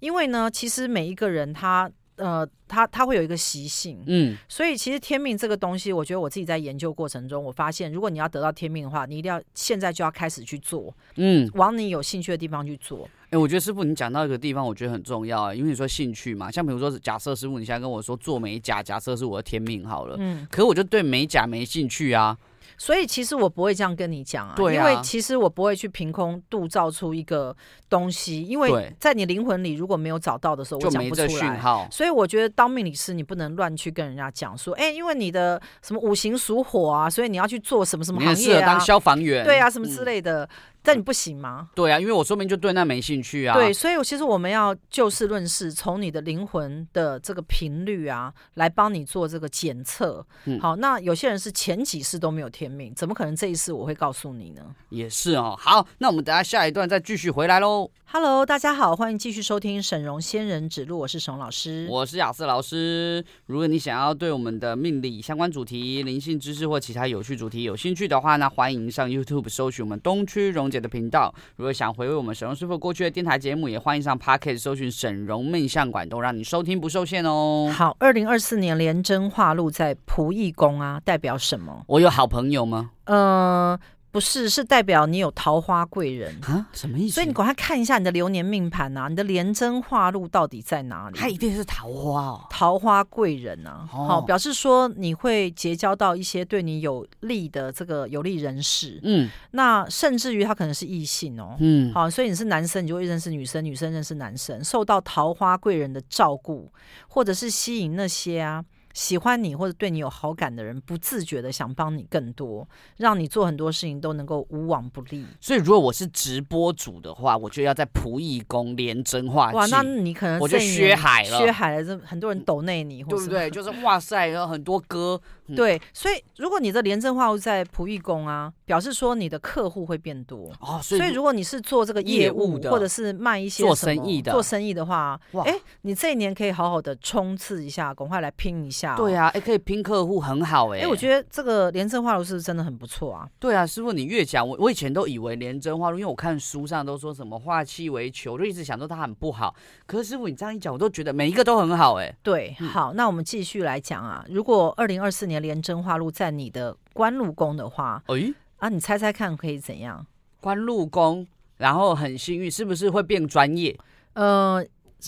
[0.00, 13.08] 因为呢，其实每一个人他呃他他会有一个习性，嗯，所以其实天命这个东西，我觉得我自己在研究过程中，我发现如果你要得到天命的话，你一定要现在就要开始去做，嗯，往你有兴趣的地方去做。
[13.26, 22.36] 哎、欸，我觉得师傅，你讲到一个地方，我觉得很重要啊，因为你说兴趣嘛，像比如说，假设师傅你现在跟我说做美甲，假设是我的天命好了，嗯，可是我就对美甲没兴趣啊。
[22.76, 27.54] 所以其实我不会这样跟你讲啊，对啊，因为其实我不会去凭空杜造出一个
[27.88, 31.28] 东西，因为在你灵魂里如果没有找到的时候，我讲不出来。
[31.28, 31.86] 讯号。
[31.90, 40.48] 所以我觉得当命理师，你不能乱去跟人家讲说，哎，因为你的什么五行属火啊，所以你要去做什么什么行业当消防员，对啊，什么之类的。
[40.82, 41.68] 嗯但你不行吗？
[41.76, 43.54] 对啊，因为我说明就对那没兴趣啊。
[43.54, 50.26] 对，所以其实我们要就事论事，从你的灵魂的这个频率啊，来帮你做这个检测。
[50.46, 54.62] 嗯，好，那有些人是前几世都没有天命，怎么可能这一世我会告诉你呢？
[54.88, 55.56] 也是哦。
[55.56, 57.88] 好，那我们等下下一段再继续回来喽。
[58.06, 63.24] Hello，大家好，欢迎继续收听沈荣仙人指路，我是沈老师，我是雅思老师。
[63.46, 70.71] 如果你想要对我们的命理相关主题、灵性知识或其他有趣主题有兴趣的话，那欢迎上 YouTube 搜寻我们东区荣。
[70.72, 71.32] 姐的频道。
[71.56, 77.70] 如果想回味我们沈荣师傅过去的电台节目，也欢迎上 Pocket 搜寻沈荣命相馆，都让你收听不受限哦。
[77.72, 81.84] 好，二零二四年连贞化禄在仆役宫啊，代表什么？
[81.86, 82.90] 我有好朋友吗？
[83.04, 83.78] 呃。
[84.12, 86.68] 不是，是代表你有桃花贵人啊？
[86.74, 87.14] 什么意思？
[87.14, 91.18] 所以你赶快看一下你的流年命盘啊，你的廉贞化禄到底在哪里？
[91.18, 106.70] 它一定是桃花哦，桃花贵人啊，哦、好，表示说你会结交到一些对你有利的这个有利人士，嗯，那甚至于他可能是异性哦，嗯，好，所以你是男生，你就会认识女生，女生认识男生，受到桃花贵人的照顾，
[107.08, 108.62] 或者是吸引那些啊。
[108.94, 115.26] 喜欢你或者对你有好感的人，不自觉的想帮你更多，让你做很多事情都能够无往不利。
[115.40, 119.56] 所以，如果我是直播主的话，我就要在仆役宫廉贞化忌。
[119.56, 123.50] 哇，那你可能我就削海了，削海了，这很多人抖内你，对不对？
[123.50, 125.20] 就是 哇塞，有很多歌。
[125.48, 130.80] 嗯、对，所以如果你的廉贞化禄在仆役宫啊，表示说你的客户会变多哦。
[130.82, 138.94] 所以，所以如果你是做这个业务，的，或者是卖一些做生意的，做生意的话，哎，你这一年可以好好的冲刺一下，赶快来拼一下、哦。
[138.96, 140.80] 对啊，哎，可以拼客户，很好哎。
[140.80, 143.28] 哎，我觉得这个廉政化禄是真的很不错啊？
[143.38, 149.54] 对啊，师傅，你越讲，我我以前都以为廉政化禄，因为我看书上都说什么化气为球，就一直想说它很不好。
[149.86, 152.14] 可是师傅，你这样一讲，我都觉得每一个都很好哎。
[152.22, 154.24] 对，好，那我们继续来讲啊。
[154.28, 160.04] 如果二零二四年廉政化禄在你的官禄宫的话，哎，啊，你猜猜看可以怎样？
[160.40, 161.26] 官禄宫，
[161.58, 163.78] 然后很幸运，是不是会变专业？
[164.14, 164.64] 呃。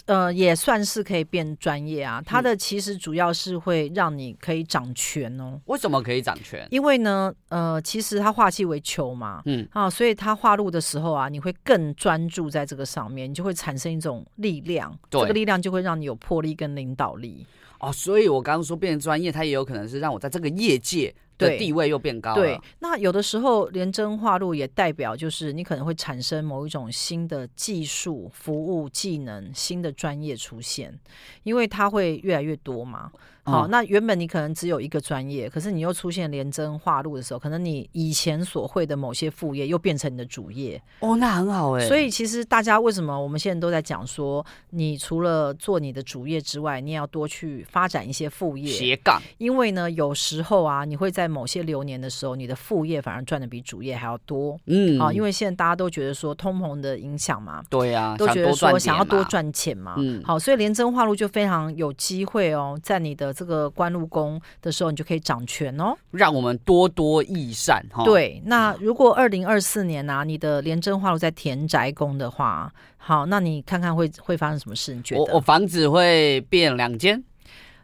[0.06, 2.22] 呃，也算是可以变专业啊。
[2.24, 5.60] 它的其实主要是会让你可以掌权哦。
[5.66, 6.66] 为什么可以掌权？
[6.70, 17.46] 因为呢，呃，其实它化气为球嘛，嗯啊，所以它化禄的时候啊，你会更专注在这个上面，你就会产生一种力量，这个力量就会让你有魄力跟领导力。
[17.80, 21.14] 哦，所以我刚刚说变专业，它也有可能是让我在这个业界。
[21.36, 22.42] 对，地位又变高了。
[22.42, 30.98] 对，那有的时候连真化路也代表就是你可能会产生某一种新的技术、服务技能、新的专业出现，
[31.42, 33.10] 因为它会越来越多嘛。
[33.44, 40.80] 好，那原本你可能只有一个专业，可是你又出现廉贞化路的时候，可能你以前所会的某些副业又变成你的主业。
[41.00, 41.86] 哦，那很好哎。
[41.86, 49.20] 所以其实大家为什么我们现在都在讲说，你除了做你的主业之外，你也要多去发展一些副业斜杠。
[49.36, 54.58] 因为呢，有时候啊，你会在某些流年的时候，你的副业反而赚的比主业还要多。
[54.66, 59.96] 嗯，啊，因为现在大家都觉得说通膨的影响嘛，对呀，都觉得说想要多赚钱嘛。
[59.98, 68.04] 嗯，好，所以廉贞化路就非常有机会哦，在你的这个官禄宫的时候，你就可以掌权哦，让我们多多益善哈。
[68.04, 74.94] 对，那如果二零二四年呢、啊，你的廉贞化禄在田宅宫的话，好，那你看看会会发生什么事？
[74.94, 75.20] 你觉得？
[75.20, 77.22] 我我房子会变两间。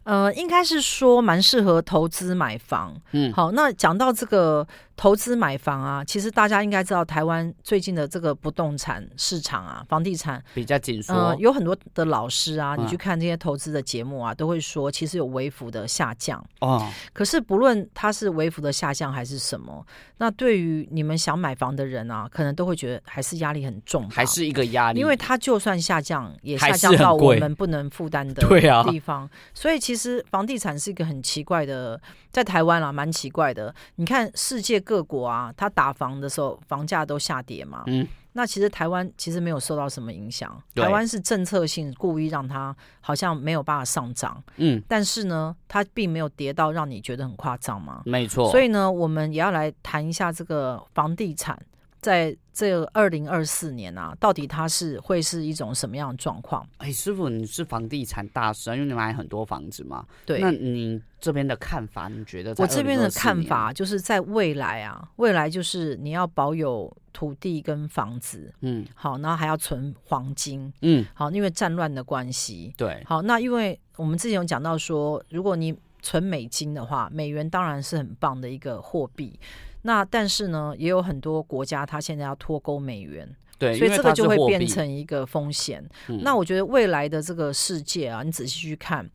[0.04, 2.96] 呃，应该是说蛮适合投资买房。
[3.12, 4.66] 嗯，好，那讲到这个
[5.00, 11.14] 投资买房啊，其实大家应该知道，台湾最近的这个不动产市场啊，房地产比较紧缩。
[11.14, 16.44] 呃，有很多的老师啊，你去看这些投资的节目啊，嗯、都会说，其实有微幅的下降。
[16.58, 19.82] 哦，可是不论它是微幅的下降还是什么，
[20.18, 25.00] 那对于你们想买房的人啊，可能都会觉得还是压力很重，还是一个压力。
[25.00, 29.22] 因为它就算下降，也下降到我们不能负担的对啊地方。
[29.22, 31.98] 啊、所以其实房地产是一个很奇怪的，
[32.30, 33.74] 在台湾啊，蛮奇怪的。
[33.94, 37.84] 你看世界各国啊，它打房的时候，房价都下跌嘛。
[37.86, 40.60] 嗯，那其实台湾其实没有受到什么影响。
[40.74, 44.42] 台湾是政策性故意让它好像没有办法上涨。
[44.56, 48.02] 嗯，但是呢，它并没有跌到让你觉得很夸张嘛。
[48.04, 48.50] 没错。
[48.50, 51.56] 所以呢，我们也要来谈一下这个房地产。
[52.00, 56.66] 在这二零二四年啊，到底它是会是一种什么样的状况？
[56.78, 60.04] 哎，师傅，你是房地产大师啊，因为你买很多房子嘛。
[60.26, 62.54] 对，那你这边的看法，你觉得？
[62.58, 79.38] 我这边的看法就是在未来啊，未来就是你要保有土地跟房子，嗯，好，然后还要存黄金，嗯，好，因为战乱的关系，对，好，那因为我们之前有讲到说，如果你存美金的话，美元当然是很棒的一个货币。
[79.82, 85.82] 那但是呢，也有很多国家，它现在要脱钩美元，对，所以这个就会变成一个风险。
[86.08, 89.08] 嗯、那我觉得未来的这个世界啊，你仔细去看。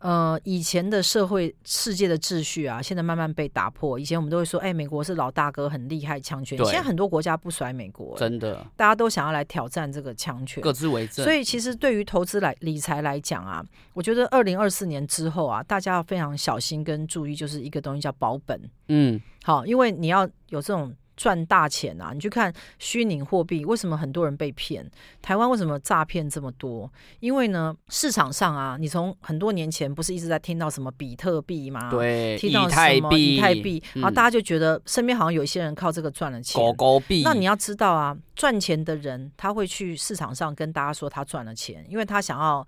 [0.00, 3.98] 呃，以前的社会世界的秩序啊，现在慢慢被打破。
[3.98, 6.56] 以前我们都会说，哎，美国是老大哥，很厉害，强权。
[6.56, 11.24] 对现在很多国家不甩美国，真的，大家都想要来挑战这个强权，各自为政。
[11.24, 18.58] 所以，其实对于投资来理财来讲啊，我觉得二零二四年之后啊，大家要非常小心跟注意，就是一个东西叫保本。
[18.88, 20.94] 嗯，好，因为你要有这种。
[21.20, 22.12] 赚大钱啊！
[22.14, 24.90] 你去看虚拟货币，为什么很多人被骗？
[25.20, 26.90] 台湾为什么诈骗这么多？
[27.18, 31.90] 因为呢，市场上啊，你从很多年前不是一直在听到什么比特币吗？
[31.90, 36.58] 对，听到什么以太币，然后大家就觉得身边好像有一些人靠这个赚了钱。
[36.58, 37.20] 狗狗币。
[37.22, 42.66] 那你要知道啊，赚钱的人他会去市场上跟大家说他赚了钱，因为他想要。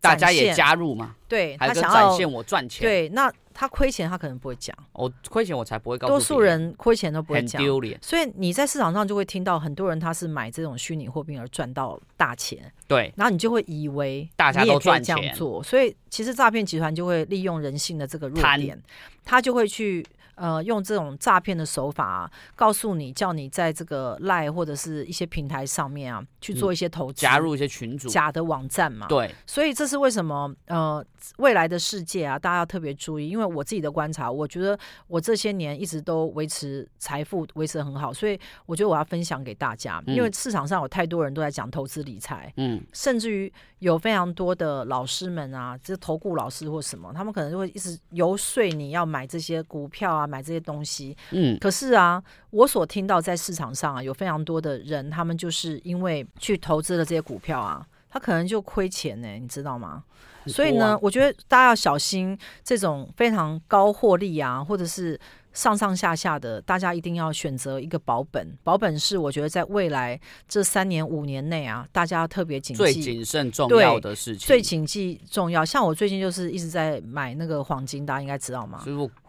[0.00, 1.14] 大家也加入嘛？
[1.28, 2.82] 对，他想要展现我赚钱。
[2.84, 4.76] 对，那他亏钱，他可能不会讲。
[4.92, 6.12] 我亏钱，我才不会告诉。
[6.12, 7.98] 多数人亏钱都不会讲，丢脸。
[8.02, 12.72] 所以你在市场上就会听到很多人他是买这种虚拟货币而赚到大钱。
[12.88, 15.62] 对，然后你就会以为大家都赚钱这样做。
[15.62, 18.80] 所以其实诈骗集团就会利用人性的这个弱点，
[19.24, 20.04] 他就会去。
[20.42, 29.06] 呃，用这种诈骗的手法啊，告诉你，叫你在这个 LINE 或者是一些平台上面啊，去做一些投资，加入一些群组，假的网站嘛。
[29.06, 30.52] 对，所以这是为什么？
[30.66, 31.04] 呃，
[31.36, 34.76] 未来的世界啊，大家要特别注意，因为我自己的观察，我觉得
[35.06, 38.36] 我这些年一直都维持财富维持得很好，所以
[38.66, 50.28] 我觉得我要分享给大家，因为市场上有太多人都在讲投资理财，嗯，甚至于有非常多的老师们啊，就是投顾老师或什么，他们可能就会一直游说你要买这些股票啊。
[50.32, 60.04] 买这些东西，嗯，可是啊，我所听到在市场上啊，有非常多的人，他们就是因为去投资了这些股票啊，他可能就亏钱呢，你知道吗？
[60.46, 65.18] 所以呢，我觉得大家要小心这种非常高获利啊，或者是
[65.52, 68.52] 上上下下的，大家一定要选择一个保本。
[68.64, 75.64] 保本是我觉得在未来这三年五年内啊，大家要特别谨记，最谨慎重要的事情，最谨记重要。
[75.64, 78.82] 像我最近就是一直在买那个黄金，大家应该知道吗？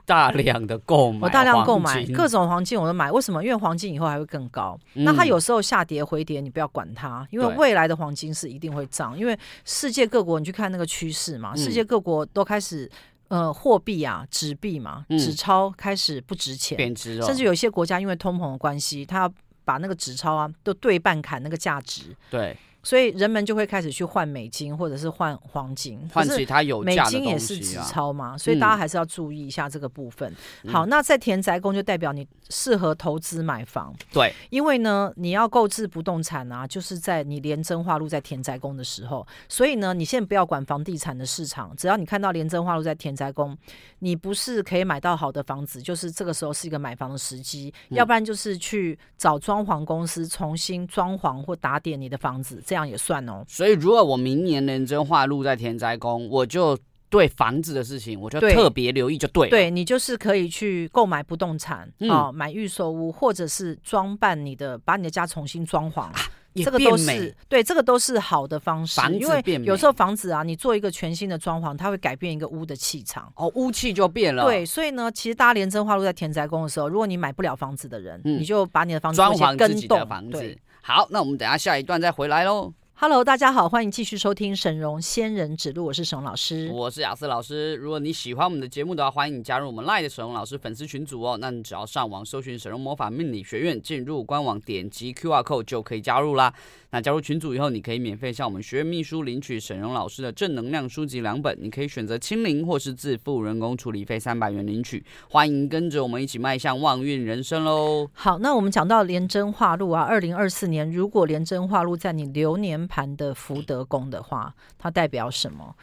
[0.05, 3.11] 大量的购买，我大量购买各种黄金，我都买。
[3.11, 3.43] 为什么？
[3.43, 4.77] 因为黄金以后还会更高。
[4.95, 9.17] 嗯、那它有时候下跌回跌，你不要管它，因为未来的黄金是一定会涨。
[9.17, 12.89] 因为世界各国，你去看那个趋势嘛，世界各国都开始
[13.29, 17.25] 呃货币啊纸币嘛，纸钞开始不值钱，贬值了。
[17.25, 19.33] 甚至有些国家因为通膨的关系，它要
[19.63, 22.15] 把那个纸钞啊都对半砍那个价值。
[22.29, 22.57] 对。
[22.83, 27.19] 所以人们就会开始去换美金，或者是换黄金，换其他有价的东西啊。
[27.19, 30.31] 美金也是纸钞嘛，所以大家还是要注意一下这个部分。
[30.63, 33.95] 嗯、好，那在田宅宫就代表你适合投资买房。
[34.11, 39.25] 对，因为呢，你要购置不动产啊，就是在你廉贞化路在田宅宫的时候。
[39.47, 43.57] 所以呢，你现在不要管房地产的市场，只要你看到廉贞化路在田宅宫，
[43.99, 47.73] 你不是可以买到好的房子，就是这个时候是一个买房的时机。
[47.89, 52.61] 嗯、要不然就是去找装潢公司重新装潢或打点你的房子。
[52.73, 53.45] 这样也算哦。
[53.47, 56.75] 所以，如果我明年廉贞化禄在田宅宫，我就
[57.07, 59.47] 对房子的事情，我就特别留意，就对。
[59.47, 66.15] 对，你就是可以去购买不动产，嗯、哦，买预售屋，或者是装扮你的，把你的家重新装潢，啊、
[66.55, 68.99] 这个都是对，这个都是好的方式。
[68.99, 73.31] 房子变美，因为有时候房子啊，你做一个全新的装潢，它会改变一个屋的气场。
[73.35, 74.45] 哦，屋气就变了。
[74.45, 80.31] 对，所以呢，其实大家廉贞化路在田宅宫的时候，如果你买不了房子的人，嗯、你就把你的房子装潢自己的房子。
[80.31, 82.73] 对好，那我们等下下一段再回来喽。
[82.95, 87.75] Hello，大家好，欢迎继续收听沈荣仙人指路，我是沈嵘老师，我是雅思老师。
[87.75, 91.37] 如果你喜欢我们的节目的话，欢迎你加入我们 LINE 的沈荣老师粉丝群组哦。
[91.41, 96.53] 那你只要上网搜寻沈荣魔法命理学院，进入官网点击 QR code 就可以加入啦。
[96.91, 105.03] 那加入群组以后，你可以免费向我们学院秘书领取沈荣老师的正能量书籍两本，你可以选择清零或是自付人工处理费三百元领取。
[105.27, 108.07] 欢迎跟着我们一起迈向旺运人生喽。
[108.13, 115.75] 好，那我们讲到廉贞化禄啊，二零二四年如果廉贞化禄在你流年盘的福德宫的话，它代表什么？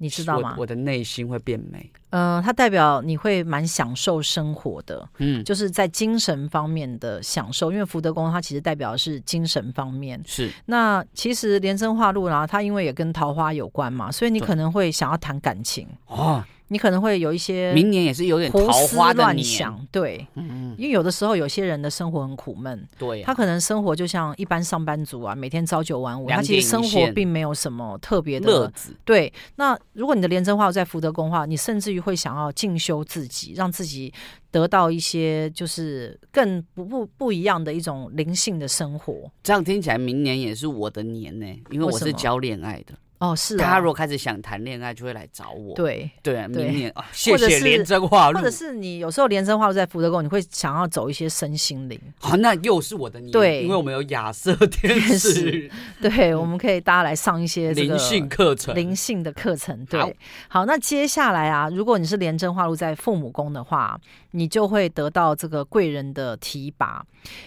[0.00, 0.54] 你知道吗？
[0.56, 1.90] 我，我的内心会变美。
[2.10, 7.72] 呃，它代表你会蛮享受生活的，嗯，就是在精神方面的享受。
[7.72, 10.22] 因为福德宫它其实代表的是精神方面。
[10.24, 10.52] 是。
[10.66, 16.44] 那其实连生化禄呢，它因为也跟桃花有关嘛，所以你可能会想要谈感情哦。
[16.68, 28.94] 你可能会有一些明年也是有点桃花的乱想，对，嗯嗯，因为有的时候有些人的生活很苦闷，对，他可能生活就像一般上班族啊，每天朝九晚五，他其实生活并没有什么特别的乐子。
[29.04, 34.12] 对，那如果你的廉贞化禄在福德宫的话，你甚至于会想要进修自己，让自己
[34.50, 39.30] 得到一些就是更不不不一样的一种灵性的生活。
[39.42, 42.94] 这样听起来，明年也是我的年呢，因为我是教恋爱的。
[43.18, 45.74] 哦，是啊，他如果开始想谈恋爱，就会来找我。
[45.74, 52.00] 对对，明年啊，谢谢廉贞化禄，或者是你有时候连真话路在福德宫，你会想要走一些身心灵。
[52.20, 55.68] 好，那又是我的年，对，因为我们有亚瑟天使，
[56.00, 59.84] 对，我们可以大家来上一些灵性课程，灵性的课程。
[59.86, 60.16] 对，
[60.46, 64.00] 好，那接下来啊，如果你是连真话路在父母宫的话，
[64.30, 67.04] 你就会得到这个贵人的提拔，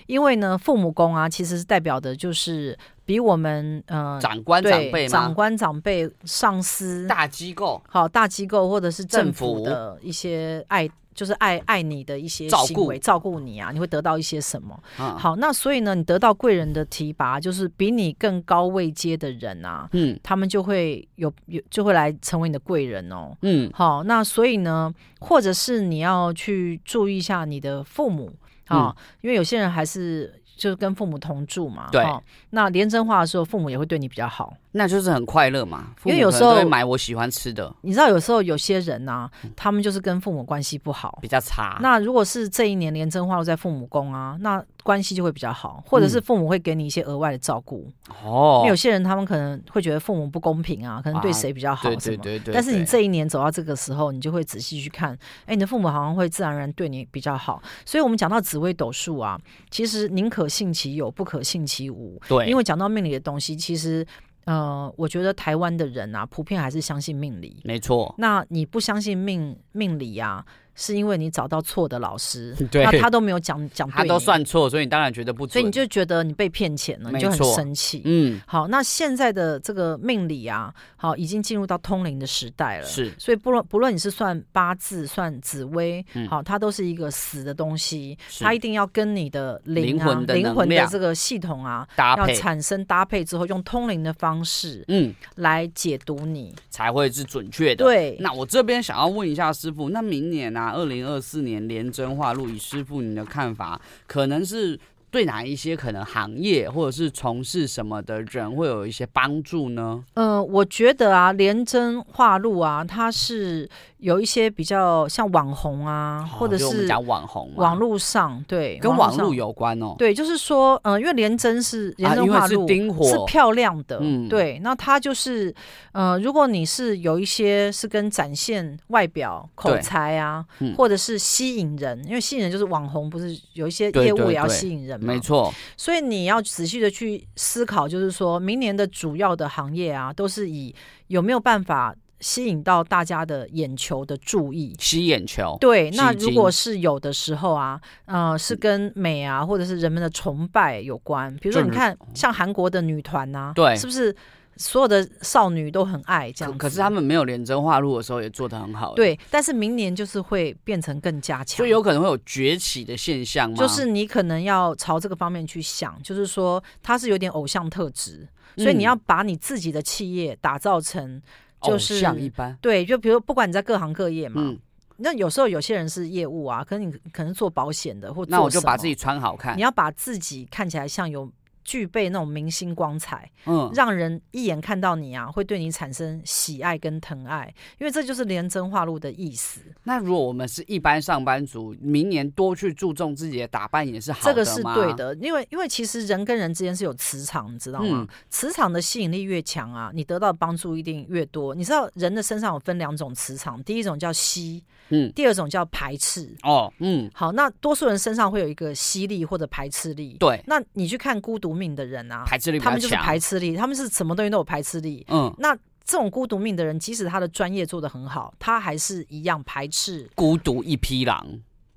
[0.07, 2.77] 因为呢，父母宫啊，其实是代表的就是。
[3.03, 7.81] 比我们呃长官长辈长官长辈上司大机构。
[7.89, 9.65] 好大机构或者是政府。
[9.65, 14.77] 的一些爱就是爱爱你的一些行为，照顾你啊，你会得到一些什么？
[14.99, 28.31] 嗯、好，那所以呢，你得到贵人的提拔，就是比你更高位阶的人啊，嗯，他们就会有有就会来成为你的贵人哦，嗯，好，那所以呢，或者是你要去注意一下你的父母
[28.67, 30.40] 啊，嗯、因为有些人还是。
[30.61, 32.05] 就是跟父母同住嘛，对。
[32.51, 35.87] 那连真话的时候，父母也会对你比较好，那就是很快乐嘛。
[36.03, 37.73] 因为有时候会买我喜欢吃的。
[37.81, 41.79] 你知道，有时候有些人呢、啊，他们就是跟父母关系不好，比较差。
[41.81, 47.89] 那如果是这一年连真话都在父母宫啊，那关系就会比较好，或者是父母会给你一些额外的照顾。
[48.23, 48.59] 哦、嗯。
[48.59, 52.17] 因为有些人他们可能会觉得父母不公平啊，可能对谁比较好什么。
[52.17, 52.53] 对对对对。
[52.53, 57.59] 但是你这一年走到这个时候，你就会仔细去看，哎，你的父母好像会自然而然对你比较好。
[57.83, 59.39] 所以我们讲到紫微斗数啊，
[59.71, 61.41] 其实宁可信其有，不可。
[61.41, 64.05] 信其无，对，因为讲到命理的东西，其实，
[64.45, 68.13] 呃，我觉得台湾的人啊，普遍还是相信命理，没错。
[68.17, 70.45] 那你不相信命命理呀、啊？
[70.75, 78.01] 是因为你找到错的老师， 对，那他都没有讲讲，他都算错，所以你当然觉得不准，所以你就觉得你被骗钱了，你就很生气。
[78.05, 96.55] 嗯，好，那现在的这个命理啊，好，已经进入到通灵的时代了，是，所以不论不论你是算八字、算紫微，嗯、好，它都是一个死的东西，它一定要跟你的灵、魂的灵魂的这个系统啊搭配，要产生搭配之后，用通灵的方式，嗯，来解读你。
[96.69, 97.83] 才会是准确的。
[97.83, 100.60] 对，那我这边想要问一下师傅，那明年呢、啊？
[100.69, 110.03] 二零二四年廉贞化路，以师傅您的看法，可能是对哪一些可能行业或者是从事什么的人会有一些帮助呢？
[110.13, 113.67] 嗯、呃，我觉得啊，廉贞化路啊，它是。
[114.01, 119.93] 有一些比较像网红啊，或者是讲网红，网络上对，跟网络有关哦。
[119.95, 122.67] 对，就是说，嗯，因为廉贞是廉贞化禄，
[123.03, 124.57] 是漂亮的，对。
[124.63, 125.53] 那它就是，
[125.91, 130.43] 呃，如果你是有一些是跟展现外表、口才啊，
[130.75, 135.13] 或者是吸引人，因为吸引人就是网红，不是有一些业务也要吸引人嘛？
[135.13, 135.53] 没错。
[135.77, 140.73] 所以你要仔细的去思考，就是说明年的主要的行业啊，都是以
[141.05, 141.95] 有没有办法。
[142.21, 145.57] 吸引到大家的眼球的注意，吸眼球。
[145.59, 151.35] 对，那如果是有的时候啊，呃，是跟美啊，或者是人们的崇拜有关。
[151.41, 154.15] 比如说，你看像韩国的女团呐、啊，对，是不是
[154.57, 156.55] 所有的少女都很爱这样？
[156.59, 158.93] 可是他们没有廉贞化路的时候也做得很好。
[158.93, 163.57] 对，但是明年就是会变成更加强，所以有可能会有崛起的现象吗？
[163.57, 171.19] 就是你可能要朝这个方面去想，就是说它是有点偶像特质，所以你要把你自己的企业打造成。
[171.61, 174.57] 就是像一般，对，就比如不管你在各行各业嘛，嗯、
[174.97, 181.31] 那有时候有些人是业务啊，可能你可能做保险的，或那我就把自己穿好看，你要把自己看起来像有。
[181.63, 189.61] 具备那种明星光彩，嗯，让人一眼看到你啊，会对你产生喜爱跟疼爱，因为这就是廉贞化禄的意思。
[189.83, 194.33] 那如果我们是一般上班族，明年多去注重自己的打扮也是好的吗？
[194.33, 197.87] 这个是对的，因为因为其实人跟人之间是有磁场，你知道吗？
[198.01, 201.53] 嗯、磁场的吸引力越强啊，你得到的帮助一定越多。
[201.53, 206.35] 你知道人的身上有分两种磁场，第一种叫吸，嗯，第二种叫排斥。
[206.41, 210.17] 哦，嗯，好，那多数人身上会有一个吸力或者排斥力。
[210.19, 211.50] 对，那你去看孤独。
[211.53, 215.05] 命的人啊，排斥力，他们就是排斥力，他们是什么东西都有排斥力。
[215.09, 220.09] 嗯，那这种孤独命的人，即使他的专业做得很好，他还是一样排斥。
[220.15, 221.25] 孤独一匹狼，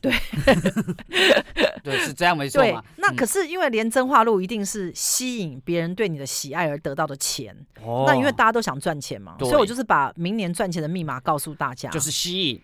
[0.01, 0.13] 对，
[1.83, 2.85] 对，是这样没错嘛。
[2.97, 7.57] 那可是因为连真话录一定是吸引别人对你的喜爱而得到的钱。
[7.83, 12.61] 哦，那因为大家都想赚钱嘛，所以我就是把明年赚钱的密码告诉大家，就是吸引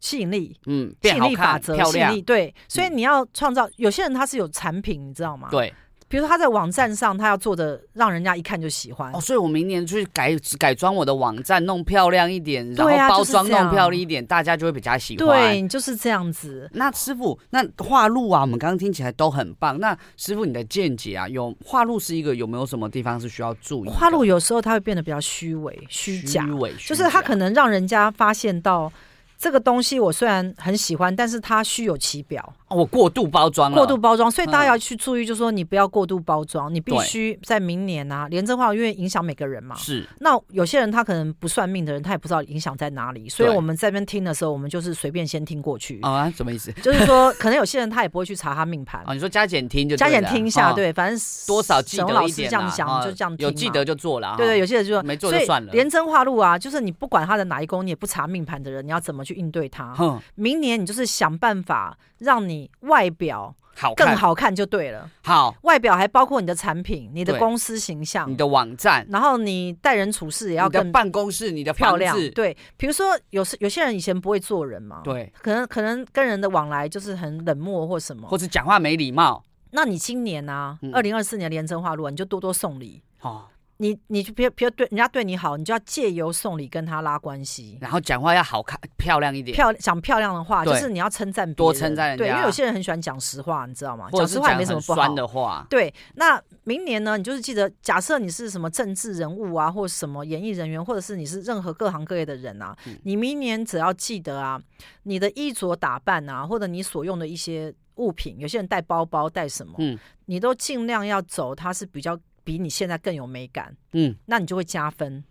[0.00, 2.22] 吸引力，嗯，吸引力法则，吸引力。
[2.22, 3.68] 对，所以你要创造。
[3.76, 5.48] 有些人他是有产品，你知道吗？
[5.50, 5.74] 对。
[6.14, 15.26] 比如说他在网站上，他要做的让人家一看就喜欢哦，所以我明年去改改装我的网站，弄漂亮一点，然后包装弄漂亮一点，大家就会比较喜欢。
[15.26, 16.70] 对，就是这样子。
[16.72, 19.76] 那师傅，那化禄啊，我们刚刚听起来都很棒。
[19.80, 23.88] 那师傅，你的见解啊，有化禄是一个有没有什么地方是需要注意？
[23.88, 28.92] 化禄有时候它会变得比较虚伪、虚假，虚伪，就是它可能让人家发现到。
[29.36, 32.54] 这个东西我虽然很喜欢，但是它虚有其表。
[32.74, 33.76] 哦，我过度包装了。
[33.76, 39.76] 过度包装，所以大家要去注意，就是说你不要过度包装，嗯、你必须在明年啊，廉政化因为影响每个人嘛。
[39.76, 40.06] 是。
[40.20, 46.00] 那有些人他可能不算命的人，他也不知道影响在哪里，所以我们在这边听的时候，我们就是随便先听过去。
[46.02, 46.30] 啊？
[46.36, 46.72] 什么意思？
[46.82, 49.02] 就是说，可能有些人他也不会去查他命盘。
[49.04, 52.50] 啊，你说加减听就加减听一下，对，反正多少记得一点。
[52.50, 54.34] 这样想就这样听，有记得就做了。
[54.36, 55.72] 对对，有些人就说没做就算了。
[55.72, 59.94] 廉政化路啊，就是你不管他的哪一宫，你也不查命盘的人，你要怎么去应对他？
[60.34, 63.54] 明年你就是想办法让你你外表。
[63.76, 65.10] 好，更好看就对了。
[65.24, 72.16] 好，外表还包括你的产品、你的公司形象、你的网站，然后你待人处事也要更办公室、你的漂亮。
[72.30, 79.42] 对，比如说有有些人以前不会做人嘛，对，可能可能跟人的往来就是很冷漠或什么，或者讲话没礼貌。
[79.72, 83.02] 那你今年啊，二零二四年廉贞化禄，你就多多送礼。
[83.22, 83.46] 哦。
[83.78, 92.24] 你你就别别对人家对你好，你就要借由送礼跟他拉关系，然后讲话要好看漂亮一点，漂讲漂亮的话，就是你要称赞，多称赞人家。
[92.24, 94.08] 对，因为有些人很喜欢讲实话，你知道吗？
[94.12, 95.02] 讲实话也没什么不好。
[95.02, 95.92] 酸的话，对。
[96.14, 104.60] 那明年呢，你就是记得，假设你是什么政治人物啊，或什么演艺人员，或者是你是任何各行各业的人啊，嗯、你明年只要记得啊，
[105.02, 112.16] 你的衣着打扮啊，或者你所用的一些物品，有些人带包包带什么，嗯，你都尽量要走，它是比较。
[112.44, 115.24] 比你现在更有美感，嗯，那你就会加分。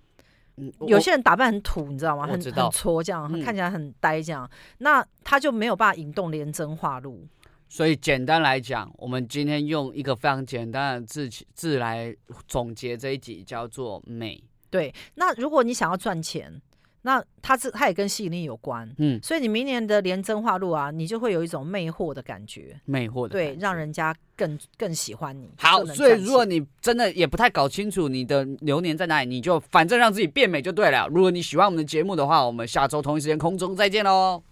[0.57, 2.27] 嗯，有些人打扮很土，你知道吗？
[2.27, 4.49] 很很挫，这样、嗯、看起来很呆，这样，
[4.79, 7.25] 那他就没有办法引动连真化路。
[7.69, 12.15] 所以简单来讲，我们今天用一个非常简单的字字来
[12.47, 14.43] 总结这一集，叫做美。
[14.69, 16.61] 对，那如果你想要赚钱。
[17.03, 25.51] 那它是它也跟吸引力有关，嗯，所以你明年的连真化路啊，你就会有一种魅惑的感觉，魅惑的对，让人家更更喜欢你。
[25.57, 31.07] 好，所以如果你真的也不太搞清楚你的流年在哪里，你就反正让自己变美就对了。
[31.07, 34.43] 如果你喜欢我们的节目的话，我们下周同一时间空中再见喽。